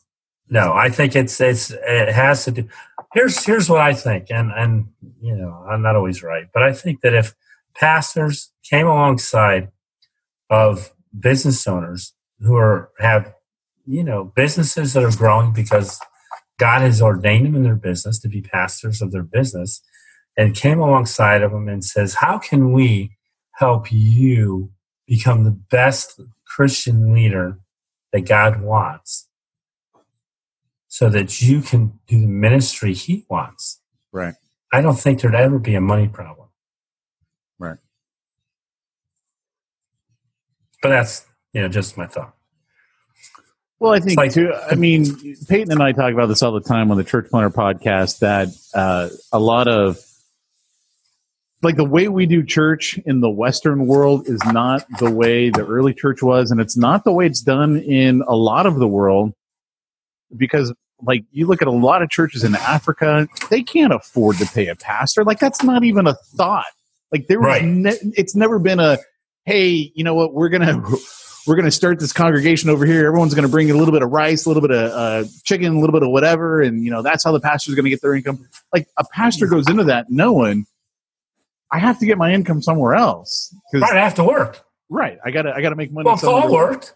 no, 0.49 0.73
I 0.73 0.89
think 0.91 1.17
it's 1.17 1.41
it's 1.41 1.71
it 1.71 2.13
has 2.13 2.45
to 2.45 2.51
do. 2.51 2.69
Here's 3.15 3.45
here's 3.45 3.71
what 3.71 3.81
I 3.81 3.95
think, 3.95 4.27
and 4.31 4.51
and 4.51 4.89
you 5.21 5.37
know 5.37 5.65
I'm 5.71 5.83
not 5.83 5.95
always 5.95 6.23
right, 6.23 6.47
but 6.53 6.65
I 6.65 6.73
think 6.73 7.01
that 7.03 7.15
if 7.15 7.33
pastors 7.77 8.53
came 8.69 8.89
alongside 8.89 9.71
of 10.51 10.93
business 11.19 11.67
owners 11.69 12.13
who 12.41 12.57
are 12.57 12.91
have 12.99 13.33
you 13.87 14.03
know 14.03 14.25
businesses 14.25 14.95
that 14.95 15.05
are 15.05 15.17
growing 15.17 15.53
because 15.53 16.01
God 16.59 16.81
has 16.83 17.01
ordained 17.01 17.47
them 17.47 17.55
in 17.55 17.63
their 17.63 17.77
business 17.77 18.19
to 18.19 18.29
be 18.29 18.41
pastors 18.41 19.01
of 19.01 19.13
their 19.13 19.23
business, 19.23 19.81
and 20.37 20.53
came 20.57 20.81
alongside 20.81 21.43
of 21.43 21.53
them 21.53 21.69
and 21.69 21.85
says, 21.85 22.15
"How 22.15 22.39
can 22.39 22.73
we 22.73 23.17
help 23.53 23.93
you 23.93 24.73
become 25.07 25.45
the 25.45 25.53
best 25.53 26.21
Christian 26.49 27.15
leader 27.15 27.61
that 28.13 28.27
God 28.27 28.61
wants?" 28.61 29.29
So 30.95 31.09
that 31.11 31.43
you 31.43 31.61
can 31.61 31.99
do 32.07 32.21
the 32.21 32.29
ministry 32.29 32.95
He 32.95 33.27
wants. 33.29 33.81
right. 34.13 34.35
I 34.73 34.81
don't 34.81 34.95
think 34.95 35.21
there'd 35.21 35.35
ever 35.35 35.59
be 35.59 35.75
a 35.75 35.81
money 35.81 36.07
problem. 36.07 36.51
Right. 37.59 37.79
But 40.81 40.91
that's 40.91 41.27
you 41.53 41.63
know 41.63 41.69
just 41.69 41.97
my 41.97 42.07
thought. 42.07 42.37
Well, 43.81 43.93
I 43.93 43.99
think 43.99 44.17
like- 44.19 44.33
too. 44.33 44.53
I 44.55 44.77
mean, 44.77 45.17
Peyton 45.49 45.73
and 45.73 45.83
I 45.83 45.91
talk 45.91 46.13
about 46.13 46.27
this 46.27 46.45
all 46.45 46.53
the 46.53 46.61
time 46.61 46.93
on 46.93 46.97
the 46.97 47.03
Church 47.03 47.29
Planter 47.29 47.51
podcast. 47.51 48.21
That 48.21 48.51
uh, 48.73 49.09
a 49.33 49.41
lot 49.41 49.67
of 49.67 49.99
like 51.63 51.75
the 51.75 51.85
way 51.85 52.07
we 52.07 52.27
do 52.27 52.45
church 52.45 52.99
in 53.05 53.19
the 53.21 53.31
Western 53.31 53.89
world 53.89 54.29
is 54.29 54.41
not 54.47 54.85
the 55.01 55.11
way 55.11 55.51
the 55.51 55.67
early 55.67 55.93
church 55.93 56.23
was, 56.23 56.53
and 56.53 56.61
it's 56.61 56.77
not 56.77 57.03
the 57.03 57.11
way 57.13 57.27
it's 57.27 57.41
done 57.41 57.79
in 57.79 58.23
a 58.29 58.37
lot 58.37 58.67
of 58.67 58.77
the 58.77 58.87
world. 58.87 59.33
Because, 60.37 60.73
like, 61.07 61.25
you 61.33 61.47
look 61.47 61.63
at 61.63 61.69
a 61.69 61.73
lot 61.73 62.03
of 62.03 62.11
churches 62.11 62.45
in 62.45 62.55
Africa, 62.55 63.29
they 63.51 63.63
can't 63.63 63.93
afford 63.93 64.37
to 64.39 64.47
pay 64.47 64.69
a 64.69 64.75
pastor. 64.77 65.25
Like, 65.25 65.39
that's 65.39 65.63
not 65.63 65.85
even 65.85 66.07
a 66.07 66.15
thought. 66.15 66.67
Like, 67.13 67.27
there 67.29 67.41
was, 67.41 67.47
Right. 67.47 67.65
ne- 67.65 68.13
it's 68.17 68.35
never 68.35 68.59
been 68.59 68.81
a, 68.81 68.99
hey, 69.45 69.93
you 69.95 70.05
know 70.05 70.15
what, 70.15 70.33
we're 70.35 70.49
gonna 70.49 70.83
we're 71.47 71.57
going 71.57 71.67
to 71.67 71.71
start 71.71 71.99
this 72.01 72.13
congregation 72.13 72.71
over 72.71 72.87
here. 72.87 73.07
Everyone's 73.07 73.35
going 73.35 73.45
to 73.45 73.51
bring 73.51 73.71
a 73.71 73.75
little 73.75 73.93
bit 73.93 74.03
of 74.03 74.11
rice, 74.11 74.47
a 74.47 74.49
little 74.49 74.63
bit 74.63 74.71
of 74.71 74.91
uh, 74.93 75.29
chicken, 75.45 75.77
a 75.77 75.79
little 75.79 75.93
bit 75.93 76.03
of 76.03 76.09
whatever, 76.09 76.63
and 76.63 76.83
you 76.83 76.91
know 76.91 77.03
that's 77.03 77.23
how 77.23 77.33
the 77.33 77.41
pastor's 77.41 77.75
going 77.75 77.85
to 77.85 77.91
get 77.91 78.01
their 78.01 78.15
income. 78.15 78.49
Like 78.73 78.89
a 78.97 79.05
pastor 79.05 79.47
goes 79.47 79.69
into 79.69 79.85
that 79.85 80.07
knowing 80.11 80.65
I 81.71 81.79
have 81.81 81.99
to 81.99 82.07
get 82.07 82.17
my 82.17 82.33
income 82.33 82.63
somewhere 82.63 82.95
else. 82.95 83.55
Right, 83.75 83.93
I 83.95 84.01
have 84.03 84.15
to 84.15 84.25
work. 84.25 84.65
right, 84.89 85.19
I 85.25 85.31
got 85.31 85.43
to 85.43 85.53
I 85.55 85.61
got 85.61 85.69
to 85.71 85.77
make 85.77 85.93
money. 85.93 86.07
Well. 86.07 86.17
Paul 86.17 86.51
worked. 86.51 86.95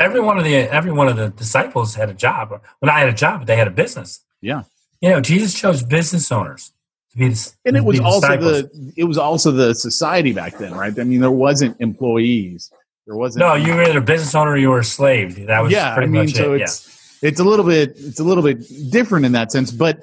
Every 0.00 0.20
one 0.20 0.38
of 0.38 0.44
the 0.44 0.54
every 0.56 0.90
one 0.92 1.08
of 1.08 1.16
the 1.16 1.28
disciples 1.28 1.94
had 1.94 2.08
a 2.08 2.14
job. 2.14 2.60
When 2.80 2.88
I 2.88 2.98
had 3.00 3.08
a 3.08 3.12
job, 3.12 3.46
they 3.46 3.56
had 3.56 3.68
a 3.68 3.70
business. 3.70 4.20
Yeah, 4.40 4.62
You 5.02 5.10
know, 5.10 5.20
Jesus 5.20 5.52
chose 5.54 5.82
business 5.82 6.32
owners 6.32 6.72
to 7.12 7.18
be, 7.18 7.28
the- 7.28 7.52
and 7.66 7.76
it 7.76 7.84
was 7.84 8.00
also 8.00 8.20
disciples. 8.28 8.62
the 8.62 8.92
it 8.96 9.04
was 9.04 9.18
also 9.18 9.50
the 9.50 9.74
society 9.74 10.32
back 10.32 10.56
then, 10.58 10.72
right? 10.74 10.98
I 10.98 11.04
mean, 11.04 11.20
there 11.20 11.30
wasn't 11.30 11.78
employees. 11.80 12.72
There 13.06 13.16
wasn't. 13.16 13.40
no. 13.40 13.54
You 13.54 13.74
were 13.74 13.82
either 13.82 13.98
a 13.98 14.02
business 14.02 14.34
owner 14.34 14.52
or 14.52 14.56
you 14.56 14.70
were 14.70 14.78
a 14.80 14.84
slave. 14.84 15.46
That 15.46 15.60
was 15.62 15.72
yeah, 15.72 15.94
I 15.94 16.06
mean, 16.06 16.28
so 16.28 16.54
it. 16.54 16.62
it's 16.62 17.18
it's 17.22 17.40
a 17.40 17.44
little 17.44 17.66
bit 17.66 17.92
it's 17.96 18.20
a 18.20 18.24
little 18.24 18.42
bit 18.42 18.64
different 18.90 19.26
in 19.26 19.32
that 19.32 19.52
sense. 19.52 19.70
But 19.70 20.02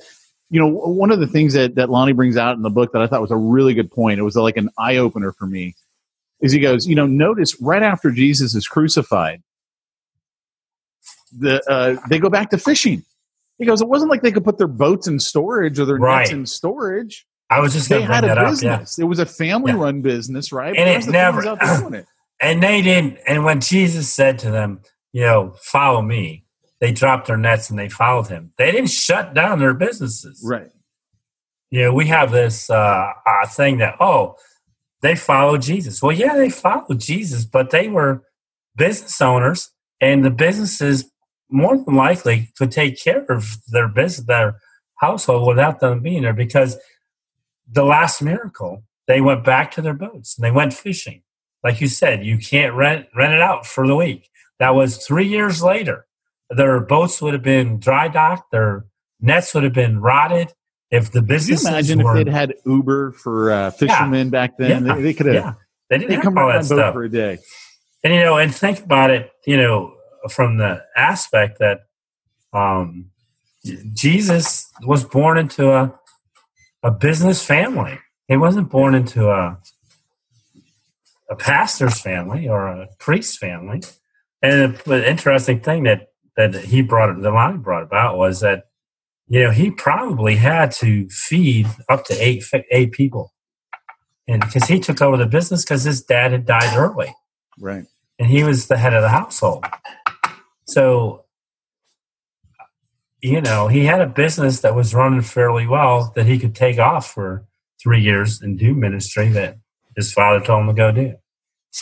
you 0.50 0.60
know, 0.60 0.68
one 0.68 1.12
of 1.12 1.20
the 1.20 1.28
things 1.28 1.54
that 1.54 1.76
that 1.76 1.90
Lonnie 1.90 2.14
brings 2.14 2.38
out 2.38 2.56
in 2.56 2.62
the 2.62 2.70
book 2.70 2.94
that 2.94 3.02
I 3.02 3.08
thought 3.08 3.22
was 3.22 3.32
a 3.32 3.36
really 3.38 3.74
good 3.74 3.92
point. 3.92 4.20
It 4.20 4.24
was 4.24 4.36
like 4.36 4.58
an 4.58 4.70
eye 4.78 4.98
opener 4.98 5.32
for 5.32 5.48
me. 5.48 5.76
Is 6.42 6.52
he 6.52 6.60
goes, 6.60 6.86
you 6.86 6.94
know, 6.96 7.08
notice 7.08 7.60
right 7.60 7.82
after 7.82 8.12
Jesus 8.12 8.54
is 8.54 8.68
crucified, 8.68 9.42
the 11.32 11.62
uh, 11.70 11.98
they 12.10 12.20
go 12.20 12.30
back 12.30 12.50
to 12.52 12.58
fishing. 12.58 13.04
He 13.58 13.66
goes, 13.66 13.82
it 13.82 13.88
wasn't 13.88 14.12
like 14.12 14.22
they 14.22 14.32
could 14.32 14.44
put 14.44 14.58
their 14.60 14.68
boats 14.68 15.08
in 15.08 15.20
storage 15.20 15.80
or 15.80 15.86
their 15.86 15.96
Right. 15.98 16.20
nets 16.20 16.32
in 16.32 16.46
storage. 16.46 17.26
I 17.50 17.60
was 17.60 17.74
just 17.74 17.90
They 17.90 18.02
had 18.02 18.24
a 18.24 18.28
that 18.28 18.38
up. 18.38 18.44
Yeah. 18.62 18.78
business. 18.78 19.00
It 19.00 19.06
was 19.06 19.20
a 19.20 19.26
family-run 19.26 20.02
business, 20.02 20.52
right? 20.52 20.76
And 20.78 20.88
it 20.90 21.10
never- 21.10 21.42
it? 21.44 22.06
And 22.40 22.62
they 22.62 22.84
didn't. 22.84 23.18
And 23.28 23.44
when 23.46 23.62
Jesus 23.62 24.14
said 24.14 24.38
to 24.40 24.52
them, 24.52 24.82
you 25.12 25.22
know, 25.22 25.56
follow 25.60 26.04
me, 26.04 26.46
they 26.80 26.92
dropped 26.92 27.26
their 27.26 27.38
nets 27.38 27.72
and 27.72 27.80
they 27.80 27.90
followed 27.90 28.28
him. 28.28 28.54
They 28.60 28.72
didn't 28.72 28.92
shut 28.92 29.34
down 29.34 29.58
their 29.58 29.74
businesses. 29.74 30.44
Right. 30.48 30.70
You 31.72 31.82
know, 31.86 31.94
we 31.94 32.06
have 32.08 32.32
this 32.32 32.70
uh, 32.70 33.12
uh, 33.26 33.48
thing 33.48 33.80
that, 33.80 33.96
oh, 34.00 34.36
they 35.02 35.16
followed 35.16 35.64
Jesus. 35.64 36.00
Well, 36.04 36.12
yeah, 36.16 36.36
they 36.36 36.52
followed 36.52 37.00
Jesus, 37.00 37.44
but 37.46 37.72
they 37.72 37.88
were 37.88 38.22
business 38.76 39.20
owners, 39.20 39.72
and 40.00 40.24
the 40.24 40.30
businesses 40.30 41.10
more 41.50 41.78
than 41.78 41.96
likely 41.96 42.52
could 42.58 42.72
take 42.72 43.02
care 43.02 43.26
of 43.30 43.58
their 43.68 43.88
business, 43.88 44.26
their 44.26 44.60
household 44.96 45.48
without 45.48 45.80
them 45.80 46.02
being 46.02 46.24
there 46.24 46.34
because 46.34 46.78
the 47.70 47.84
last 47.84 48.22
miracle, 48.22 48.84
they 49.08 49.22
went 49.22 49.44
back 49.44 49.72
to 49.72 49.82
their 49.82 49.94
boats 49.94 50.38
and 50.38 50.44
they 50.44 50.52
went 50.52 50.74
fishing. 50.74 51.22
Like 51.64 51.82
you 51.82 51.88
said, 51.88 52.26
you 52.26 52.38
can't 52.38 52.74
rent 52.74 53.08
rent 53.16 53.34
it 53.34 53.42
out 53.42 53.66
for 53.66 53.88
the 53.88 53.96
week. 53.96 54.30
That 54.60 54.76
was 54.76 54.98
three 55.06 55.28
years 55.28 55.62
later. 55.62 56.06
Their 56.50 56.80
boats 56.80 57.22
would 57.22 57.34
have 57.34 57.44
been 57.44 57.80
dry 57.80 58.08
docked, 58.08 58.52
their 58.52 58.86
nets 59.20 59.54
would 59.54 59.64
have 59.64 59.74
been 59.74 60.00
rotted. 60.00 60.54
If 60.90 61.12
the 61.12 61.22
business 61.22 61.68
imagine 61.68 62.02
were, 62.02 62.16
if 62.16 62.26
they'd 62.26 62.32
had 62.32 62.54
Uber 62.66 63.12
for 63.12 63.52
uh, 63.52 63.72
fishermen 63.72 64.28
yeah. 64.28 64.32
back 64.32 64.58
then, 64.58 64.86
yeah. 64.86 64.96
they, 64.96 65.02
they 65.02 65.14
could 65.14 65.26
have. 65.26 65.36
Yeah. 65.36 65.54
They 65.90 65.98
didn't 65.98 66.10
they 66.10 66.16
have 66.16 66.24
come 66.24 66.38
all 66.38 66.48
that 66.48 66.64
stuff 66.64 66.78
boat 66.78 66.94
for 66.94 67.04
a 67.04 67.10
day. 67.10 67.40
And 68.04 68.14
you 68.14 68.22
know, 68.22 68.38
and 68.38 68.56
think 68.56 68.80
about 68.80 69.10
it, 69.10 69.30
you 69.46 69.58
know, 69.58 69.97
from 70.32 70.58
the 70.58 70.84
aspect 70.96 71.60
that 71.60 71.82
um, 72.54 73.12
Jesus 73.94 74.72
was 74.84 75.04
born 75.04 75.38
into 75.38 75.72
a 75.72 75.94
a 76.84 76.92
business 76.92 77.44
family. 77.44 78.00
He 78.28 78.38
wasn't 78.38 78.70
born 78.70 78.96
into 78.96 79.30
a 79.30 79.58
a 81.30 81.36
pastor's 81.36 82.00
family 82.00 82.48
or 82.48 82.68
a 82.68 82.88
priest's 83.00 83.38
family. 83.38 83.82
And 84.42 84.78
the 84.86 85.10
interesting 85.10 85.60
thing 85.60 85.84
that 85.84 86.10
that 86.36 86.56
he 86.56 86.82
brought 86.82 87.20
the 87.22 87.32
line 87.32 87.58
brought 87.58 87.84
about 87.84 88.18
was 88.18 88.42
that 88.42 88.66
you 89.28 89.44
know 89.44 89.52
he 89.52 89.72
probably 89.72 90.36
had 90.36 90.72
to 90.74 91.10
feed 91.10 91.68
up 91.90 92.06
to 92.06 92.14
eight 92.14 92.44
eight 92.72 92.92
people, 92.92 93.34
and 94.28 94.42
because 94.42 94.66
he 94.66 94.80
took 94.80 95.02
over 95.02 95.18
the 95.18 95.26
business 95.26 95.64
because 95.64 95.84
his 95.84 96.02
dad 96.02 96.32
had 96.32 96.46
died 96.46 96.78
early, 96.78 97.14
right? 97.60 97.86
And 98.20 98.30
he 98.30 98.44
was 98.44 98.68
the 98.68 98.78
head 98.78 98.94
of 98.94 99.02
the 99.02 99.10
household. 99.10 99.66
So 100.68 101.26
you 103.22 103.42
know, 103.42 103.68
he 103.68 103.86
had 103.86 104.02
a 104.02 104.08
business 104.08 104.62
that 104.62 104.76
was 104.76 104.94
running 104.94 105.22
fairly 105.22 105.66
well 105.66 106.12
that 106.16 106.26
he 106.26 106.38
could 106.38 106.56
take 106.56 106.78
off 106.78 107.12
for 107.12 107.46
three 107.82 108.02
years 108.02 108.42
and 108.42 108.60
do 108.60 108.74
ministry 108.74 109.30
that 109.30 109.58
his 109.96 110.14
father 110.14 110.44
told 110.44 110.62
him 110.62 110.68
to 110.68 110.74
go 110.74 110.92
do. 110.92 111.16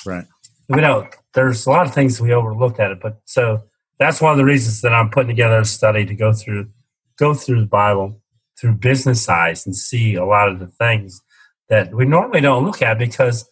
Right. 0.05 0.25
You 0.69 0.77
know, 0.77 1.07
there's 1.33 1.65
a 1.65 1.69
lot 1.69 1.85
of 1.85 1.93
things 1.93 2.19
we 2.19 2.33
overlooked 2.33 2.79
at 2.79 2.91
it, 2.91 2.99
but 3.01 3.19
so 3.25 3.63
that's 3.99 4.21
one 4.21 4.31
of 4.31 4.37
the 4.37 4.45
reasons 4.45 4.81
that 4.81 4.93
I'm 4.93 5.09
putting 5.09 5.29
together 5.29 5.59
a 5.59 5.65
study 5.65 6.05
to 6.05 6.15
go 6.15 6.33
through 6.33 6.69
go 7.17 7.33
through 7.33 7.61
the 7.61 7.67
Bible 7.67 8.21
through 8.59 8.73
business 8.73 9.27
eyes 9.29 9.65
and 9.65 9.75
see 9.75 10.15
a 10.15 10.25
lot 10.25 10.49
of 10.49 10.59
the 10.59 10.67
things 10.67 11.21
that 11.69 11.93
we 11.93 12.05
normally 12.05 12.41
don't 12.41 12.65
look 12.65 12.81
at 12.81 12.97
because 12.97 13.47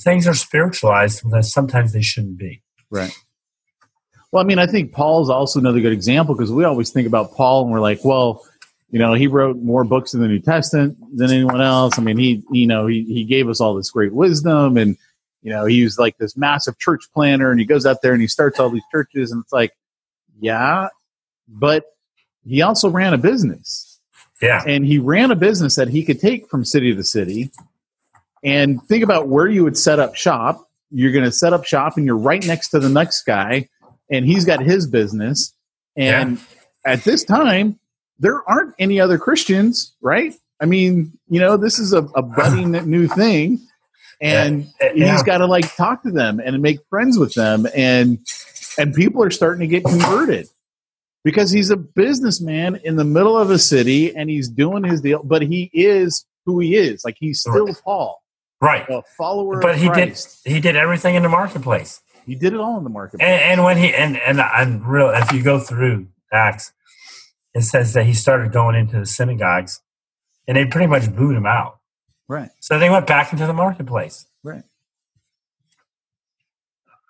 things 0.00 0.26
are 0.26 0.34
spiritualized 0.34 1.22
that 1.30 1.44
sometimes 1.44 1.92
they 1.92 2.02
shouldn't 2.02 2.38
be. 2.38 2.62
Right. 2.90 3.12
Well, 4.32 4.42
I 4.42 4.46
mean, 4.46 4.58
I 4.58 4.66
think 4.66 4.92
Paul's 4.92 5.30
also 5.30 5.60
another 5.60 5.80
good 5.80 5.92
example 5.92 6.34
because 6.34 6.50
we 6.50 6.64
always 6.64 6.90
think 6.90 7.06
about 7.06 7.34
Paul 7.34 7.62
and 7.62 7.72
we're 7.72 7.80
like, 7.80 8.04
well, 8.04 8.44
you 8.90 8.98
know, 8.98 9.14
he 9.14 9.26
wrote 9.26 9.56
more 9.58 9.84
books 9.84 10.14
in 10.14 10.20
the 10.20 10.28
New 10.28 10.40
Testament 10.40 10.96
than 11.14 11.30
anyone 11.30 11.60
else. 11.60 11.98
I 11.98 12.02
mean, 12.02 12.18
he, 12.18 12.42
you 12.50 12.66
know, 12.66 12.86
he, 12.86 13.04
he 13.04 13.24
gave 13.24 13.48
us 13.48 13.60
all 13.60 13.74
this 13.74 13.90
great 13.90 14.12
wisdom 14.12 14.76
and, 14.76 14.96
you 15.42 15.50
know, 15.50 15.64
he 15.64 15.82
was 15.82 15.98
like 15.98 16.16
this 16.18 16.36
massive 16.36 16.78
church 16.78 17.04
planner 17.12 17.50
and 17.50 17.60
he 17.60 17.66
goes 17.66 17.86
out 17.86 18.02
there 18.02 18.12
and 18.12 18.20
he 18.20 18.28
starts 18.28 18.58
all 18.58 18.70
these 18.70 18.82
churches 18.90 19.32
and 19.32 19.42
it's 19.42 19.52
like, 19.52 19.72
yeah, 20.40 20.88
but 21.48 21.84
he 22.46 22.62
also 22.62 22.88
ran 22.88 23.14
a 23.14 23.18
business. 23.18 24.00
Yeah. 24.42 24.62
And 24.66 24.84
he 24.84 24.98
ran 24.98 25.30
a 25.30 25.36
business 25.36 25.76
that 25.76 25.88
he 25.88 26.04
could 26.04 26.20
take 26.20 26.48
from 26.48 26.64
city 26.64 26.94
to 26.94 27.04
city 27.04 27.50
and 28.44 28.82
think 28.84 29.02
about 29.02 29.28
where 29.28 29.46
you 29.46 29.64
would 29.64 29.78
set 29.78 29.98
up 29.98 30.14
shop. 30.14 30.68
You're 30.90 31.12
going 31.12 31.24
to 31.24 31.32
set 31.32 31.52
up 31.52 31.64
shop 31.64 31.96
and 31.96 32.06
you're 32.06 32.16
right 32.16 32.44
next 32.46 32.68
to 32.68 32.78
the 32.78 32.88
next 32.88 33.22
guy 33.22 33.68
and 34.10 34.26
he's 34.26 34.44
got 34.44 34.62
his 34.62 34.86
business. 34.86 35.54
And 35.96 36.38
yeah. 36.38 36.92
at 36.92 37.04
this 37.04 37.24
time, 37.24 37.78
there 38.18 38.42
aren't 38.48 38.74
any 38.78 39.00
other 39.00 39.18
Christians, 39.18 39.94
right? 40.00 40.34
I 40.60 40.66
mean, 40.66 41.18
you 41.28 41.40
know, 41.40 41.56
this 41.56 41.78
is 41.78 41.92
a, 41.92 42.02
a 42.02 42.22
budding 42.22 42.72
new 42.90 43.08
thing, 43.08 43.60
and 44.20 44.66
yeah. 44.80 44.86
Uh, 44.88 44.92
yeah. 44.94 45.12
he's 45.12 45.22
got 45.22 45.38
to 45.38 45.46
like 45.46 45.74
talk 45.76 46.02
to 46.02 46.10
them 46.10 46.40
and 46.40 46.60
make 46.62 46.80
friends 46.88 47.18
with 47.18 47.34
them, 47.34 47.66
and 47.74 48.18
and 48.78 48.94
people 48.94 49.22
are 49.22 49.30
starting 49.30 49.60
to 49.60 49.66
get 49.66 49.84
converted 49.84 50.48
because 51.24 51.50
he's 51.50 51.70
a 51.70 51.76
businessman 51.76 52.76
in 52.84 52.94
the 52.94 53.04
middle 53.04 53.36
of 53.36 53.50
a 53.50 53.58
city 53.58 54.14
and 54.14 54.30
he's 54.30 54.48
doing 54.48 54.84
his 54.84 55.00
deal, 55.00 55.20
but 55.24 55.42
he 55.42 55.70
is 55.72 56.24
who 56.44 56.60
he 56.60 56.76
is. 56.76 57.04
Like 57.04 57.16
he's 57.18 57.40
still 57.40 57.66
right. 57.66 57.82
Paul, 57.84 58.22
right? 58.60 58.88
A 58.88 59.02
follower, 59.18 59.60
but 59.60 59.76
he 59.76 59.88
did 59.90 60.16
he 60.44 60.60
did 60.60 60.76
everything 60.76 61.16
in 61.16 61.22
the 61.22 61.28
marketplace. 61.28 62.00
He 62.26 62.34
did 62.34 62.52
it 62.52 62.60
all 62.60 62.76
in 62.76 62.84
the 62.84 62.90
market. 62.90 63.20
And, 63.20 63.40
and, 63.40 63.64
when 63.64 63.78
he 63.78 63.94
and 63.94 64.16
and 64.18 64.40
I'm 64.40 64.84
real, 64.84 65.10
if 65.10 65.32
you 65.32 65.42
go 65.42 65.60
through 65.60 66.08
Acts, 66.32 66.72
it 67.54 67.62
says 67.62 67.92
that 67.94 68.04
he 68.04 68.14
started 68.14 68.52
going 68.52 68.74
into 68.74 68.98
the 68.98 69.06
synagogues, 69.06 69.80
and 70.46 70.56
they 70.56 70.66
pretty 70.66 70.88
much 70.88 71.14
booed 71.14 71.36
him 71.36 71.46
out. 71.46 71.78
Right. 72.28 72.50
So 72.60 72.78
they 72.78 72.90
went 72.90 73.06
back 73.06 73.32
into 73.32 73.46
the 73.46 73.52
marketplace. 73.52 74.26
Right. 74.42 74.64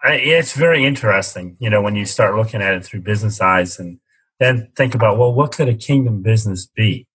It's 0.05 0.53
very 0.53 0.85
interesting, 0.85 1.57
you 1.59 1.69
know, 1.69 1.83
when 1.83 1.97
you 1.97 2.05
start 2.05 2.37
looking 2.37 2.63
at 2.63 2.75
it 2.75 2.85
through 2.85 3.01
business 3.01 3.41
eyes, 3.41 3.79
and 3.79 3.99
then 4.39 4.71
think 4.77 4.95
about, 4.95 5.19
well, 5.19 5.33
what 5.33 5.53
could 5.53 5.69
a 5.69 5.75
kingdom 5.75 6.23
business 6.23 6.67
be? 6.67 7.09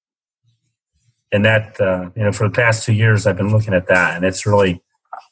And 1.32 1.46
that, 1.46 1.80
uh, 1.80 2.10
you 2.16 2.24
know, 2.24 2.34
for 2.34 2.48
the 2.50 2.54
past 2.54 2.86
two 2.86 2.94
years, 2.94 3.26
I've 3.26 3.38
been 3.38 3.52
looking 3.52 3.74
at 3.74 3.88
that, 3.88 4.18
and 4.18 4.26
it's 4.26 4.46
really 4.46 4.82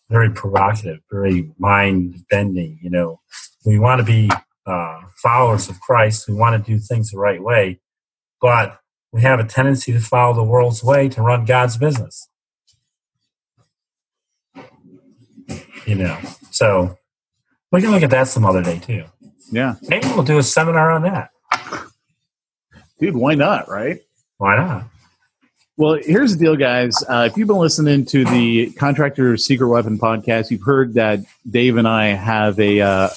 very 0.10 0.32
provocative, 0.32 1.00
very 1.12 1.52
mind 1.58 2.24
bending. 2.30 2.80
You 2.82 2.90
know, 2.90 3.22
we 3.66 3.80
want 3.80 4.00
to 4.00 4.06
be 4.06 4.30
uh, 4.66 5.02
followers 5.22 5.70
of 5.70 5.80
Christ. 5.80 6.28
We 6.28 6.34
want 6.34 6.64
to 6.64 6.72
do 6.72 6.80
things 6.80 7.12
the 7.12 7.18
right 7.18 7.42
way, 7.42 7.80
but 8.42 8.80
we 9.12 9.22
have 9.22 9.40
a 9.40 9.44
tendency 9.44 9.92
to 9.94 10.00
follow 10.00 10.34
the 10.34 10.44
world's 10.44 10.84
way 10.84 11.10
to 11.10 11.22
run 11.22 11.46
God's 11.46 11.78
business. 11.78 12.28
You 15.86 15.96
know, 15.96 16.20
so 16.52 16.98
we 17.72 17.82
can 17.82 17.92
look 17.92 18.04
at 18.04 18.12
that 18.12 18.28
some 18.28 18.46
other 18.46 18.62
day 18.62 18.80
too. 18.80 19.06
Yeah, 19.52 19.76
maybe 19.88 20.08
we'll 20.08 20.24
do 20.24 20.38
a 20.38 20.44
seminar 20.44 20.92
on 20.92 21.04
that. 21.04 21.32
Dude, 23.00 23.16
why 23.16 23.34
not? 23.36 23.70
Right? 23.70 24.02
Why 24.38 24.58
not? 24.58 24.84
Well, 25.80 25.98
here's 26.04 26.36
the 26.36 26.44
deal, 26.44 26.58
guys. 26.58 26.94
Uh, 27.08 27.30
if 27.32 27.38
you've 27.38 27.48
been 27.48 27.56
listening 27.56 28.04
to 28.08 28.26
the 28.26 28.70
Contractor 28.72 29.38
Secret 29.38 29.70
Weapon 29.70 29.98
podcast, 29.98 30.52
you've 30.52 30.62
heard 30.62 30.96
that 30.96 31.22
Dave 31.50 31.78
and 31.78 31.88
I 31.88 32.08
have 32.08 32.60
a 32.60 32.82
uh, 32.82 33.10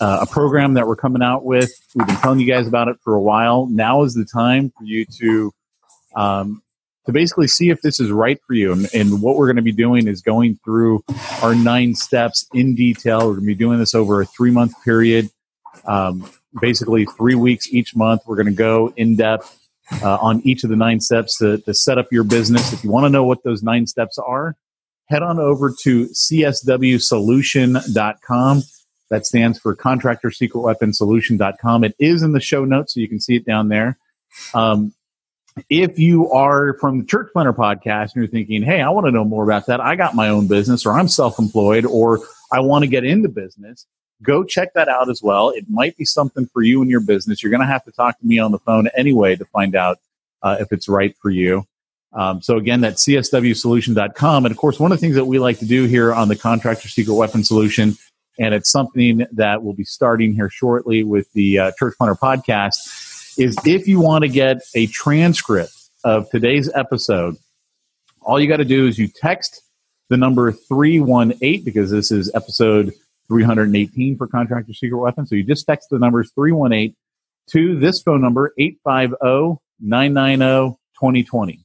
uh, 0.00 0.18
a 0.22 0.26
program 0.26 0.74
that 0.74 0.88
we're 0.88 0.96
coming 0.96 1.22
out 1.22 1.44
with. 1.44 1.70
We've 1.94 2.04
been 2.04 2.16
telling 2.16 2.40
you 2.40 2.52
guys 2.52 2.66
about 2.66 2.88
it 2.88 2.96
for 3.04 3.14
a 3.14 3.20
while. 3.20 3.66
Now 3.66 4.02
is 4.02 4.12
the 4.12 4.24
time 4.24 4.72
for 4.76 4.82
you 4.82 5.06
to 5.20 5.52
um, 6.16 6.64
to 7.06 7.12
basically 7.12 7.46
see 7.46 7.70
if 7.70 7.80
this 7.80 8.00
is 8.00 8.10
right 8.10 8.40
for 8.44 8.54
you. 8.54 8.72
And, 8.72 8.92
and 8.92 9.22
what 9.22 9.36
we're 9.36 9.46
going 9.46 9.54
to 9.54 9.62
be 9.62 9.70
doing 9.70 10.08
is 10.08 10.20
going 10.20 10.58
through 10.64 11.04
our 11.42 11.54
nine 11.54 11.94
steps 11.94 12.44
in 12.52 12.74
detail. 12.74 13.20
We're 13.20 13.34
going 13.34 13.42
to 13.42 13.46
be 13.46 13.54
doing 13.54 13.78
this 13.78 13.94
over 13.94 14.20
a 14.20 14.26
three 14.26 14.50
month 14.50 14.72
period, 14.84 15.30
um, 15.84 16.28
basically 16.60 17.06
three 17.16 17.36
weeks 17.36 17.72
each 17.72 17.94
month. 17.94 18.22
We're 18.26 18.34
going 18.34 18.46
to 18.46 18.52
go 18.52 18.92
in 18.96 19.14
depth 19.14 19.63
uh, 20.02 20.16
on 20.16 20.40
each 20.44 20.64
of 20.64 20.70
the 20.70 20.76
nine 20.76 21.00
steps 21.00 21.38
to, 21.38 21.58
to 21.58 21.72
set 21.74 21.98
up 21.98 22.12
your 22.12 22.24
business. 22.24 22.72
If 22.72 22.82
you 22.84 22.90
want 22.90 23.04
to 23.04 23.10
know 23.10 23.24
what 23.24 23.44
those 23.44 23.62
nine 23.62 23.86
steps 23.86 24.16
are, 24.18 24.56
head 25.08 25.22
on 25.22 25.38
over 25.38 25.72
to 25.82 26.06
cswsolution.com. 26.06 28.62
That 29.10 29.26
stands 29.26 29.58
for 29.58 29.74
Contractor 29.74 30.30
Secret 30.30 30.60
Weapon 30.60 30.94
Solution.com. 30.94 31.84
It 31.84 31.94
is 31.98 32.22
in 32.22 32.32
the 32.32 32.40
show 32.40 32.64
notes, 32.64 32.94
so 32.94 33.00
you 33.00 33.08
can 33.08 33.20
see 33.20 33.36
it 33.36 33.44
down 33.44 33.68
there. 33.68 33.98
Um, 34.54 34.94
if 35.68 35.98
you 35.98 36.30
are 36.32 36.76
from 36.80 37.00
the 37.00 37.06
Church 37.06 37.30
Planter 37.32 37.52
podcast 37.52 38.02
and 38.02 38.16
you're 38.16 38.26
thinking, 38.26 38.62
hey, 38.62 38.80
I 38.80 38.88
want 38.90 39.06
to 39.06 39.12
know 39.12 39.24
more 39.24 39.44
about 39.44 39.66
that, 39.66 39.80
I 39.80 39.94
got 39.94 40.14
my 40.14 40.28
own 40.28 40.48
business 40.48 40.84
or 40.84 40.98
I'm 40.98 41.08
self 41.08 41.38
employed 41.38 41.84
or 41.84 42.20
I 42.50 42.60
want 42.60 42.82
to 42.82 42.88
get 42.88 43.04
into 43.04 43.28
business, 43.28 43.86
go 44.22 44.44
check 44.44 44.74
that 44.74 44.88
out 44.88 45.10
as 45.10 45.22
well. 45.22 45.50
It 45.50 45.66
might 45.68 45.96
be 45.96 46.04
something 46.04 46.46
for 46.46 46.62
you 46.62 46.80
and 46.82 46.90
your 46.90 47.00
business. 47.00 47.42
You're 47.42 47.50
going 47.50 47.60
to 47.60 47.66
have 47.66 47.84
to 47.84 47.92
talk 47.92 48.18
to 48.18 48.26
me 48.26 48.38
on 48.38 48.52
the 48.52 48.58
phone 48.58 48.88
anyway 48.96 49.36
to 49.36 49.44
find 49.46 49.74
out 49.74 49.98
uh, 50.42 50.56
if 50.60 50.72
it's 50.72 50.88
right 50.88 51.14
for 51.20 51.30
you. 51.30 51.66
Um, 52.12 52.40
so 52.40 52.56
again, 52.56 52.80
that's 52.80 53.04
cswsolution.com. 53.04 54.46
And 54.46 54.52
of 54.52 54.58
course, 54.58 54.78
one 54.78 54.92
of 54.92 54.98
the 54.98 55.00
things 55.00 55.16
that 55.16 55.24
we 55.24 55.38
like 55.38 55.58
to 55.58 55.66
do 55.66 55.84
here 55.84 56.14
on 56.14 56.28
the 56.28 56.36
Contractor 56.36 56.88
Secret 56.88 57.14
Weapon 57.14 57.42
Solution, 57.42 57.96
and 58.38 58.54
it's 58.54 58.70
something 58.70 59.26
that 59.32 59.62
we'll 59.62 59.74
be 59.74 59.84
starting 59.84 60.32
here 60.32 60.48
shortly 60.48 61.02
with 61.02 61.32
the 61.32 61.58
uh, 61.58 61.72
Church 61.78 61.94
Planter 61.98 62.14
podcast, 62.14 63.38
is 63.38 63.56
if 63.64 63.88
you 63.88 63.98
want 63.98 64.22
to 64.22 64.28
get 64.28 64.58
a 64.76 64.86
transcript 64.86 65.74
of 66.04 66.30
today's 66.30 66.70
episode, 66.72 67.36
all 68.20 68.40
you 68.40 68.48
got 68.48 68.58
to 68.58 68.64
do 68.64 68.86
is 68.86 68.98
you 68.98 69.08
text 69.08 69.62
the 70.08 70.16
number 70.16 70.52
318 70.52 71.64
because 71.64 71.90
this 71.90 72.12
is 72.12 72.30
episode 72.34 72.92
318 73.28 74.16
for 74.16 74.26
Contractor 74.26 74.72
Secret 74.74 74.98
Weapon. 74.98 75.26
So 75.26 75.34
you 75.34 75.44
just 75.44 75.66
text 75.66 75.88
the 75.90 75.98
numbers 75.98 76.30
318 76.34 76.94
to 77.50 77.78
this 77.78 78.02
phone 78.02 78.20
number, 78.20 78.52
850 78.58 79.60
990 79.80 80.76
2020. 80.94 81.64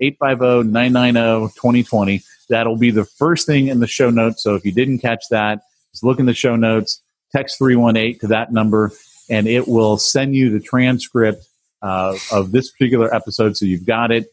850 0.00 0.70
990 0.70 1.52
2020. 1.54 2.22
That'll 2.48 2.76
be 2.76 2.90
the 2.90 3.04
first 3.04 3.46
thing 3.46 3.68
in 3.68 3.80
the 3.80 3.86
show 3.86 4.10
notes. 4.10 4.42
So 4.42 4.54
if 4.54 4.64
you 4.64 4.72
didn't 4.72 5.00
catch 5.00 5.24
that, 5.30 5.60
just 5.92 6.04
look 6.04 6.18
in 6.18 6.26
the 6.26 6.34
show 6.34 6.56
notes, 6.56 7.02
text 7.32 7.58
318 7.58 8.20
to 8.20 8.26
that 8.28 8.52
number, 8.52 8.92
and 9.28 9.46
it 9.46 9.68
will 9.68 9.98
send 9.98 10.34
you 10.34 10.50
the 10.50 10.60
transcript 10.60 11.44
uh, 11.82 12.16
of 12.32 12.52
this 12.52 12.70
particular 12.70 13.14
episode. 13.14 13.56
So 13.56 13.66
you've 13.66 13.86
got 13.86 14.10
it. 14.10 14.26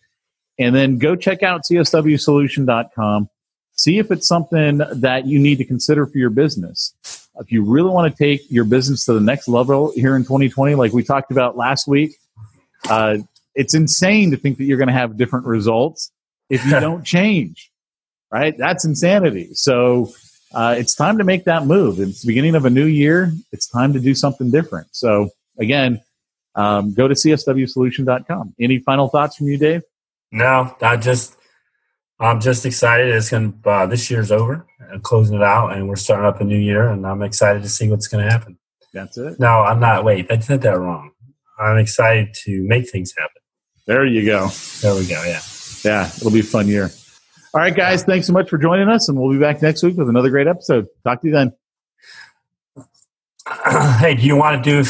And 0.58 0.74
then 0.74 0.98
go 0.98 1.16
check 1.16 1.44
out 1.44 1.62
cswsolution.com. 1.70 3.30
See 3.76 4.00
if 4.00 4.12
it's 4.12 4.28
something 4.28 4.78
that 4.78 5.26
you 5.26 5.40
need 5.40 5.58
to 5.58 5.66
consider 5.66 6.06
for 6.06 6.18
your 6.18 6.30
business. 6.30 6.94
If 7.38 7.52
you 7.52 7.64
really 7.64 7.90
want 7.90 8.16
to 8.16 8.24
take 8.24 8.50
your 8.50 8.64
business 8.64 9.06
to 9.06 9.14
the 9.14 9.20
next 9.20 9.48
level 9.48 9.92
here 9.96 10.16
in 10.16 10.24
2020, 10.24 10.76
like 10.76 10.94
we 10.94 11.04
talked 11.04 11.32
about 11.32 11.58
last 11.58 11.88
week, 11.88 12.16
uh, 12.90 13.18
it's 13.54 13.74
insane 13.74 14.32
to 14.32 14.38
think 14.38 14.58
that 14.58 14.66
you're 14.66 14.78
going 14.78 14.88
to 14.88 14.94
have 14.94 15.18
different 15.18 15.46
results 15.46 16.12
if 16.50 16.64
you 16.66 16.72
don't 16.80 17.04
change, 17.04 17.72
right? 18.32 18.58
That's 18.58 18.86
insanity. 18.86 19.54
So 19.54 20.14
uh, 20.54 20.76
it's 20.78 20.96
time 20.96 21.18
to 21.18 21.24
make 21.24 21.44
that 21.46 21.66
move. 21.66 22.00
It's 22.00 22.22
the 22.22 22.28
beginning 22.28 22.56
of 22.56 22.66
a 22.66 22.70
new 22.70 22.86
year. 22.86 23.34
It's 23.52 23.68
time 23.68 23.92
to 23.94 24.00
do 24.00 24.16
something 24.16 24.52
different. 24.52 24.88
So 24.92 25.30
again, 25.58 26.02
um, 26.56 26.94
go 26.94 27.08
to 27.08 27.14
cswsolution.com. 27.14 28.56
Any 28.60 28.80
final 28.80 29.10
thoughts 29.10 29.36
from 29.36 29.48
you, 29.48 29.58
Dave? 29.58 29.84
No, 30.32 30.76
I 30.82 30.96
just 30.96 31.36
I'm 32.20 32.40
just 32.40 32.66
excited. 32.66 33.14
It's 33.14 33.30
going 33.30 33.62
to 33.62 33.70
uh, 33.70 33.86
this 33.86 34.10
year's 34.10 34.32
over, 34.32 34.66
uh, 34.94 35.00
closing 35.00 35.36
it 35.36 35.44
out, 35.44 35.74
and 35.74 35.90
we're 35.90 35.96
starting 35.98 36.26
up 36.26 36.40
a 36.40 36.44
new 36.44 36.58
year, 36.58 36.90
and 36.90 37.06
I'm 37.06 37.22
excited 37.22 37.62
to 37.64 37.70
see 37.70 37.90
what's 37.90 38.08
going 38.08 38.26
to 38.26 38.32
happen. 38.32 38.58
That's 38.94 39.18
it. 39.18 39.40
No, 39.40 39.62
I'm 39.62 39.80
not. 39.80 40.06
Wait, 40.06 40.28
I 40.32 40.38
did 40.38 40.62
that 40.62 40.80
wrong. 40.80 41.12
I'm 41.60 41.78
excited 41.78 42.34
to 42.46 42.64
make 42.64 42.90
things 42.90 43.14
happen. 43.18 43.42
There 43.86 44.06
you 44.06 44.26
go. 44.26 44.48
There 44.82 44.96
we 44.96 45.06
go. 45.06 45.22
Yeah. 45.26 45.42
Yeah, 45.84 46.08
it'll 46.08 46.32
be 46.32 46.40
a 46.40 46.44
fun 46.44 46.68
year. 46.68 46.90
All 47.54 47.62
right, 47.62 47.76
guys, 47.76 48.04
thanks 48.04 48.28
so 48.28 48.34
much 48.34 48.50
for 48.50 48.58
joining 48.58 48.90
us, 48.90 49.08
and 49.08 49.20
we'll 49.20 49.32
be 49.32 49.40
back 49.40 49.62
next 49.62 49.84
week 49.84 49.96
with 49.96 50.10
another 50.10 50.30
great 50.30 50.48
episode. 50.48 50.88
Talk 51.04 51.22
to 51.22 51.28
you 51.28 51.34
then. 51.34 51.54
hey, 54.00 54.16
do 54.16 54.24
you 54.26 54.36
want 54.36 54.64
to 54.64 54.84
do? 54.84 54.90